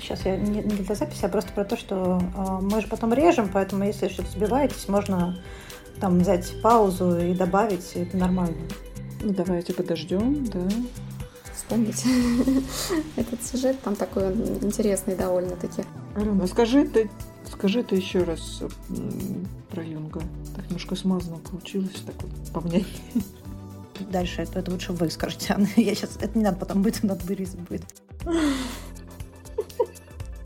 сейчас 0.00 0.24
я 0.24 0.36
не, 0.36 0.60
не 0.60 0.76
для 0.76 0.94
записи, 0.94 1.24
а 1.24 1.28
просто 1.28 1.52
про 1.52 1.64
то, 1.64 1.76
что 1.76 2.20
э, 2.36 2.58
мы 2.62 2.80
же 2.80 2.88
потом 2.88 3.12
режем, 3.12 3.50
поэтому 3.52 3.84
если 3.84 4.08
что-то 4.08 4.30
сбиваетесь, 4.30 4.88
можно 4.88 5.38
там 6.00 6.18
взять 6.20 6.50
паузу 6.62 7.18
и 7.18 7.34
добавить, 7.34 7.92
это 7.94 8.16
нормально. 8.16 8.56
Ну, 9.22 9.34
давайте 9.34 9.74
подождем, 9.74 10.46
да 10.46 10.60
вспомнить 11.60 12.04
этот 13.16 13.42
сюжет. 13.42 13.80
Там 13.82 13.94
такой 13.94 14.26
он 14.26 14.42
интересный 14.62 15.14
довольно-таки. 15.14 15.84
Алена, 16.16 16.46
скажи 16.46 16.86
ты, 16.86 17.10
скажи 17.50 17.82
ты 17.82 17.96
еще 17.96 18.22
раз 18.22 18.62
про 19.70 19.84
Юнга. 19.84 20.22
Так 20.56 20.64
немножко 20.66 20.96
смазано 20.96 21.38
получилось, 21.38 22.02
так 22.04 22.14
вот 22.22 22.52
повнять. 22.52 22.86
Дальше 24.10 24.42
это, 24.42 24.60
это 24.60 24.70
лучше 24.70 24.92
вы 24.92 25.10
скажете, 25.10 25.52
Анна. 25.52 25.68
Я 25.76 25.94
сейчас, 25.94 26.16
это 26.20 26.36
не 26.36 26.44
надо 26.44 26.56
потом 26.56 26.82
будет, 26.82 27.02
надо 27.02 27.24
вырезать 27.26 27.60
будет. 27.60 27.84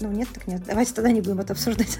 Ну 0.01 0.11
нет, 0.11 0.29
так 0.35 0.47
нет. 0.47 0.63
Давайте 0.67 0.93
тогда 0.93 1.11
не 1.13 1.21
будем 1.21 1.41
это 1.41 1.53
обсуждать. 1.53 1.99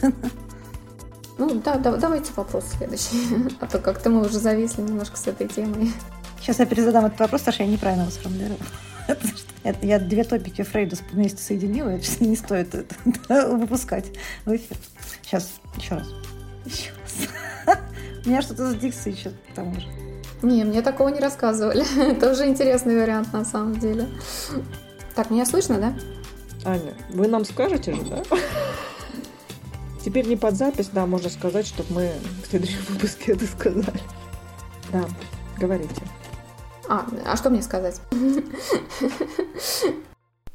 Ну 1.39 1.61
да, 1.61 1.79
да, 1.79 1.97
давайте 1.97 2.33
вопрос 2.37 2.65
следующий. 2.77 3.51
А 3.61 3.67
то 3.67 3.79
как-то 3.79 4.11
мы 4.11 4.25
уже 4.25 4.39
зависли 4.39 4.83
немножко 4.83 5.17
с 5.17 5.27
этой 5.27 5.49
темой. 5.49 5.93
Сейчас 6.41 6.59
я 6.59 6.67
перезадам 6.67 7.07
этот 7.07 7.19
вопрос, 7.19 7.41
потому 7.41 7.55
что 7.55 7.63
я 7.65 7.71
неправильно 7.71 8.03
его 8.03 8.13
сформулировала. 9.65 9.79
Я 9.83 9.99
две 9.99 10.25
топики 10.25 10.63
Фрейда 10.63 10.97
вместе 11.13 11.43
соединила, 11.43 11.91
это 11.91 12.25
не 12.25 12.37
стоит 12.37 12.75
это 12.75 12.95
выпускать 13.57 14.07
в 14.45 14.55
эфир. 14.55 14.77
Сейчас, 15.23 15.55
еще 15.77 15.95
раз. 15.95 16.09
Еще 16.65 16.91
раз. 17.03 17.79
У 18.25 18.29
меня 18.29 18.43
что-то 18.43 18.71
с 18.71 18.77
дикцией 18.77 19.17
еще 19.17 19.31
к 19.31 19.55
тому 19.55 19.75
же. 19.81 19.87
Не, 20.43 20.65
мне 20.65 20.83
такого 20.83 21.09
не 21.09 21.21
рассказывали. 21.21 21.85
Это 22.13 22.33
уже 22.33 22.47
интересный 22.47 23.01
вариант 23.01 23.33
на 23.33 23.45
самом 23.45 23.79
деле. 23.79 24.09
Так, 25.15 25.31
меня 25.31 25.47
слышно, 25.47 25.79
да? 25.79 25.95
Аня, 26.65 26.95
вы 27.11 27.29
нам 27.29 27.45
скажете 27.45 27.95
же, 27.95 28.03
да? 28.03 28.23
Теперь 30.05 30.27
не 30.27 30.37
под 30.37 30.55
запись, 30.55 30.91
да, 30.93 31.07
можно 31.07 31.31
сказать, 31.31 31.67
чтобы 31.67 31.95
мы 31.95 32.13
в 32.43 32.51
следующем 32.51 32.81
выпуске 32.91 33.33
это 33.33 33.47
сказали. 33.47 34.01
Да, 34.93 35.05
говорите. 35.59 36.03
А, 36.89 37.07
а 37.25 37.37
что 37.37 37.51
мне 37.51 37.63
сказать? 37.63 38.01